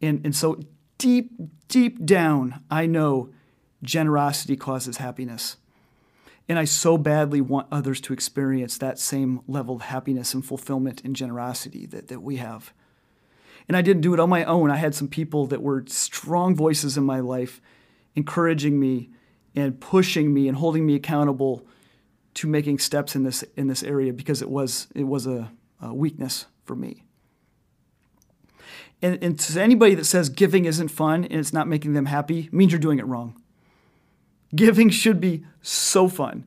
And, 0.00 0.20
and 0.24 0.34
so, 0.34 0.60
deep, 0.98 1.32
deep 1.68 2.04
down, 2.04 2.62
I 2.70 2.86
know 2.86 3.30
generosity 3.82 4.56
causes 4.56 4.98
happiness. 4.98 5.56
And 6.48 6.58
I 6.58 6.64
so 6.64 6.96
badly 6.96 7.40
want 7.40 7.66
others 7.72 8.00
to 8.02 8.12
experience 8.12 8.78
that 8.78 8.98
same 8.98 9.40
level 9.48 9.76
of 9.76 9.82
happiness 9.82 10.32
and 10.32 10.44
fulfillment 10.44 11.02
and 11.04 11.16
generosity 11.16 11.86
that, 11.86 12.08
that 12.08 12.22
we 12.22 12.36
have. 12.36 12.72
And 13.68 13.76
I 13.76 13.82
didn't 13.82 14.02
do 14.02 14.14
it 14.14 14.20
on 14.20 14.28
my 14.28 14.44
own. 14.44 14.70
I 14.70 14.76
had 14.76 14.94
some 14.94 15.08
people 15.08 15.46
that 15.46 15.60
were 15.60 15.84
strong 15.88 16.54
voices 16.54 16.96
in 16.96 17.04
my 17.04 17.18
life, 17.18 17.60
encouraging 18.14 18.78
me 18.78 19.10
and 19.56 19.80
pushing 19.80 20.32
me 20.32 20.46
and 20.46 20.56
holding 20.56 20.86
me 20.86 20.94
accountable 20.94 21.66
to 22.34 22.46
making 22.46 22.78
steps 22.78 23.16
in 23.16 23.24
this 23.24 23.42
in 23.56 23.66
this 23.66 23.82
area 23.82 24.12
because 24.12 24.42
it 24.42 24.50
was 24.50 24.88
it 24.94 25.04
was 25.04 25.26
a, 25.26 25.50
a 25.80 25.92
weakness 25.92 26.46
for 26.64 26.76
me. 26.76 27.05
And, 29.02 29.22
and 29.22 29.38
to 29.38 29.60
anybody 29.60 29.94
that 29.94 30.06
says 30.06 30.28
giving 30.28 30.64
isn't 30.64 30.88
fun 30.88 31.24
and 31.24 31.34
it's 31.34 31.52
not 31.52 31.68
making 31.68 31.92
them 31.92 32.06
happy 32.06 32.48
means 32.50 32.72
you're 32.72 32.80
doing 32.80 32.98
it 32.98 33.06
wrong. 33.06 33.40
Giving 34.54 34.90
should 34.90 35.20
be 35.20 35.44
so 35.60 36.08
fun. 36.08 36.44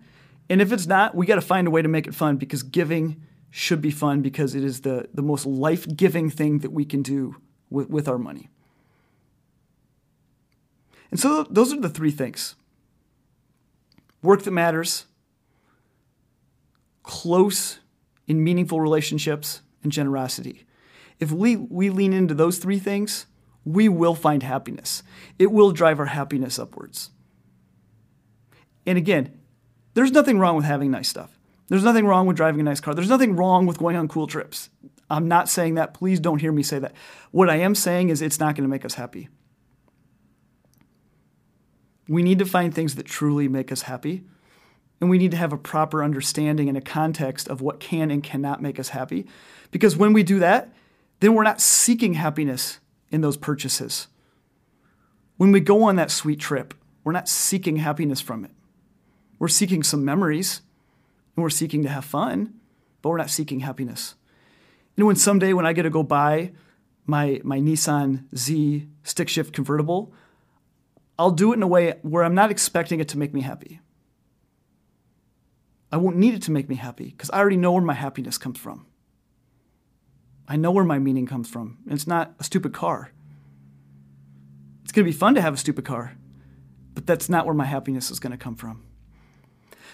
And 0.49 0.61
if 0.61 0.71
it's 0.71 0.87
not, 0.87 1.13
we 1.13 1.25
got 1.25 1.35
to 1.35 1.41
find 1.41 1.67
a 1.67 1.71
way 1.71 1.81
to 1.81 1.87
make 1.87 2.07
it 2.07 2.15
fun 2.15 2.37
because 2.37 2.63
giving 2.63 3.21
should 3.51 3.81
be 3.81 3.91
fun 3.91 4.21
because 4.21 4.55
it 4.55 4.63
is 4.63 4.81
the, 4.81 5.07
the 5.13 5.21
most 5.21 5.45
life 5.45 5.87
giving 5.95 6.29
thing 6.29 6.59
that 6.59 6.71
we 6.71 6.85
can 6.85 7.01
do 7.01 7.35
with, 7.69 7.89
with 7.89 8.07
our 8.07 8.17
money. 8.17 8.49
And 11.11 11.19
so 11.19 11.43
those 11.43 11.73
are 11.73 11.79
the 11.79 11.89
three 11.89 12.11
things 12.11 12.55
work 14.21 14.43
that 14.43 14.51
matters, 14.51 15.05
close 17.03 17.79
and 18.27 18.43
meaningful 18.43 18.81
relationships, 18.81 19.61
and 19.81 19.91
generosity. 19.91 20.65
If 21.19 21.31
we, 21.31 21.55
we 21.55 21.89
lean 21.89 22.13
into 22.13 22.33
those 22.33 22.57
three 22.57 22.79
things, 22.79 23.25
we 23.65 23.89
will 23.89 24.15
find 24.15 24.41
happiness. 24.41 25.03
It 25.37 25.51
will 25.51 25.71
drive 25.71 25.99
our 25.99 26.05
happiness 26.05 26.57
upwards. 26.57 27.11
And 28.85 28.97
again, 28.97 29.37
there's 29.93 30.11
nothing 30.11 30.39
wrong 30.39 30.55
with 30.55 30.65
having 30.65 30.91
nice 30.91 31.09
stuff. 31.09 31.37
There's 31.67 31.83
nothing 31.83 32.05
wrong 32.05 32.25
with 32.25 32.37
driving 32.37 32.61
a 32.61 32.63
nice 32.63 32.79
car. 32.79 32.95
There's 32.95 33.09
nothing 33.09 33.35
wrong 33.35 33.67
with 33.67 33.77
going 33.77 33.95
on 33.95 34.07
cool 34.07 34.27
trips. 34.27 34.69
I'm 35.09 35.27
not 35.27 35.49
saying 35.49 35.75
that. 35.75 35.93
Please 35.93 36.19
don't 36.19 36.41
hear 36.41 36.51
me 36.51 36.63
say 36.63 36.79
that. 36.79 36.93
What 37.31 37.49
I 37.49 37.57
am 37.57 37.75
saying 37.75 38.09
is 38.09 38.21
it's 38.21 38.39
not 38.39 38.55
going 38.55 38.63
to 38.63 38.69
make 38.69 38.85
us 38.85 38.95
happy. 38.95 39.29
We 42.07 42.23
need 42.23 42.39
to 42.39 42.45
find 42.45 42.73
things 42.73 42.95
that 42.95 43.05
truly 43.05 43.47
make 43.47 43.71
us 43.71 43.83
happy. 43.83 44.23
And 44.99 45.09
we 45.09 45.19
need 45.19 45.31
to 45.31 45.37
have 45.37 45.53
a 45.53 45.57
proper 45.57 46.03
understanding 46.03 46.67
and 46.67 46.77
a 46.77 46.81
context 46.81 47.47
of 47.47 47.61
what 47.61 47.79
can 47.79 48.09
and 48.09 48.23
cannot 48.23 48.61
make 48.61 48.79
us 48.79 48.89
happy. 48.89 49.27
Because 49.69 49.95
when 49.95 50.13
we 50.13 50.23
do 50.23 50.39
that, 50.39 50.73
then 51.19 51.33
we're 51.33 51.43
not 51.43 51.61
seeking 51.61 52.13
happiness 52.13 52.79
in 53.09 53.21
those 53.21 53.37
purchases. 53.37 54.07
When 55.37 55.51
we 55.51 55.59
go 55.59 55.83
on 55.83 55.95
that 55.95 56.11
sweet 56.11 56.39
trip, 56.39 56.73
we're 57.03 57.11
not 57.11 57.27
seeking 57.27 57.77
happiness 57.77 58.21
from 58.21 58.45
it. 58.45 58.51
We're 59.37 59.47
seeking 59.47 59.83
some 59.83 60.03
memories 60.03 60.61
and 61.35 61.43
we're 61.43 61.49
seeking 61.49 61.83
to 61.83 61.89
have 61.89 62.05
fun, 62.05 62.53
but 63.01 63.09
we're 63.09 63.17
not 63.17 63.29
seeking 63.29 63.61
happiness. 63.61 64.15
Know, 64.97 65.05
when 65.05 65.15
someday 65.15 65.53
when 65.53 65.65
I 65.65 65.71
get 65.71 65.83
to 65.83 65.89
go 65.89 66.03
buy 66.03 66.51
my, 67.05 67.39
my 67.45 67.59
Nissan 67.59 68.25
Z 68.35 68.85
stick 69.03 69.29
shift 69.29 69.53
convertible, 69.53 70.13
I'll 71.17 71.31
do 71.31 71.53
it 71.53 71.55
in 71.55 71.63
a 71.63 71.67
way 71.67 71.95
where 72.01 72.23
I'm 72.23 72.35
not 72.35 72.51
expecting 72.51 72.99
it 72.99 73.07
to 73.09 73.17
make 73.17 73.33
me 73.33 73.41
happy. 73.41 73.79
I 75.91 75.97
won't 75.97 76.17
need 76.17 76.33
it 76.33 76.41
to 76.43 76.51
make 76.51 76.67
me 76.67 76.75
happy 76.75 77.05
because 77.05 77.29
I 77.31 77.39
already 77.39 77.57
know 77.57 77.71
where 77.71 77.81
my 77.81 77.93
happiness 77.93 78.37
comes 78.37 78.59
from. 78.59 78.85
I 80.49 80.55
know 80.55 80.71
where 80.71 80.83
my 80.83 80.97
meaning 80.97 81.27
comes 81.27 81.47
from. 81.47 81.77
It's 81.85 82.07
not 82.07 82.33
a 82.39 82.43
stupid 82.43 82.73
car. 82.73 83.11
It's 84.83 84.91
going 84.91 85.05
to 85.05 85.11
be 85.11 85.17
fun 85.17 85.35
to 85.35 85.41
have 85.41 85.53
a 85.53 85.57
stupid 85.57 85.85
car, 85.85 86.17
but 86.95 87.05
that's 87.05 87.29
not 87.29 87.45
where 87.45 87.53
my 87.53 87.65
happiness 87.65 88.09
is 88.09 88.19
going 88.19 88.31
to 88.31 88.37
come 88.37 88.55
from. 88.55 88.83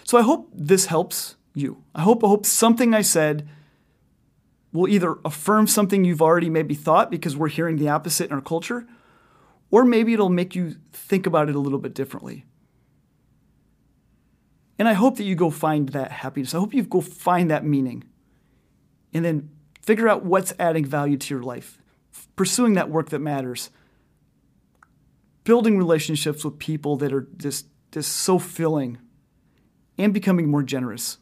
So 0.04 0.16
I 0.16 0.22
hope 0.22 0.48
this 0.54 0.86
helps 0.86 1.36
you. 1.52 1.84
I 1.94 2.00
hope 2.00 2.24
I 2.24 2.28
hope 2.28 2.46
something 2.46 2.94
I 2.94 3.02
said 3.02 3.46
will 4.72 4.88
either 4.88 5.16
affirm 5.24 5.66
something 5.66 6.04
you've 6.04 6.22
already 6.22 6.48
maybe 6.48 6.74
thought 6.74 7.10
because 7.10 7.36
we're 7.36 7.48
hearing 7.48 7.76
the 7.76 7.90
opposite 7.90 8.30
in 8.30 8.32
our 8.32 8.40
culture, 8.40 8.86
or 9.70 9.84
maybe 9.84 10.14
it'll 10.14 10.30
make 10.30 10.54
you 10.54 10.76
think 10.92 11.26
about 11.26 11.50
it 11.50 11.54
a 11.54 11.60
little 11.60 11.78
bit 11.78 11.94
differently. 11.94 12.46
And 14.78 14.88
I 14.88 14.94
hope 14.94 15.16
that 15.16 15.24
you 15.24 15.34
go 15.34 15.50
find 15.50 15.90
that 15.90 16.12
happiness. 16.12 16.54
I 16.54 16.58
hope 16.58 16.72
you 16.72 16.82
go 16.82 17.02
find 17.02 17.50
that 17.50 17.64
meaning. 17.64 18.04
And 19.12 19.24
then 19.24 19.50
figure 19.86 20.08
out 20.08 20.24
what's 20.24 20.52
adding 20.58 20.84
value 20.84 21.16
to 21.16 21.34
your 21.34 21.44
life. 21.44 21.78
Pursuing 22.34 22.74
that 22.74 22.90
work 22.90 23.10
that 23.10 23.20
matters. 23.20 23.70
Building 25.44 25.78
relationships 25.78 26.44
with 26.44 26.58
people 26.58 26.96
that 26.96 27.12
are 27.12 27.28
just, 27.36 27.66
just 27.92 28.12
so 28.12 28.38
filling 28.38 28.98
and 29.96 30.12
becoming 30.12 30.50
more 30.50 30.64
generous. 30.64 31.18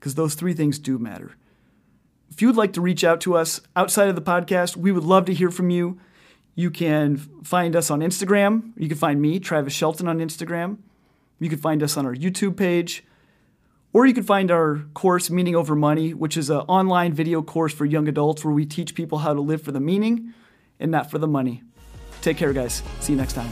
Because 0.00 0.14
those 0.14 0.34
three 0.34 0.54
things 0.54 0.78
do 0.78 0.98
matter. 0.98 1.36
If 2.30 2.40
you 2.40 2.48
would 2.48 2.56
like 2.56 2.72
to 2.72 2.80
reach 2.80 3.04
out 3.04 3.20
to 3.22 3.36
us 3.36 3.60
outside 3.76 4.08
of 4.08 4.16
the 4.16 4.22
podcast, 4.22 4.76
we 4.76 4.90
would 4.90 5.04
love 5.04 5.26
to 5.26 5.34
hear 5.34 5.50
from 5.50 5.68
you. 5.68 6.00
You 6.54 6.70
can 6.70 7.18
find 7.44 7.76
us 7.76 7.90
on 7.90 8.00
Instagram. 8.00 8.72
You 8.76 8.88
can 8.88 8.96
find 8.96 9.20
me, 9.20 9.38
Travis 9.38 9.74
Shelton, 9.74 10.08
on 10.08 10.18
Instagram. 10.18 10.78
You 11.38 11.50
can 11.50 11.58
find 11.58 11.82
us 11.82 11.98
on 11.98 12.06
our 12.06 12.14
YouTube 12.14 12.56
page. 12.56 13.04
Or 13.96 14.04
you 14.04 14.12
can 14.12 14.24
find 14.24 14.50
our 14.50 14.84
course, 14.92 15.30
Meaning 15.30 15.56
Over 15.56 15.74
Money, 15.74 16.12
which 16.12 16.36
is 16.36 16.50
an 16.50 16.58
online 16.68 17.14
video 17.14 17.40
course 17.40 17.72
for 17.72 17.86
young 17.86 18.08
adults 18.08 18.44
where 18.44 18.52
we 18.52 18.66
teach 18.66 18.94
people 18.94 19.16
how 19.16 19.32
to 19.32 19.40
live 19.40 19.62
for 19.62 19.72
the 19.72 19.80
meaning 19.80 20.34
and 20.78 20.90
not 20.90 21.10
for 21.10 21.16
the 21.16 21.26
money. 21.26 21.62
Take 22.20 22.36
care, 22.36 22.52
guys. 22.52 22.82
See 23.00 23.14
you 23.14 23.18
next 23.18 23.32
time. 23.32 23.50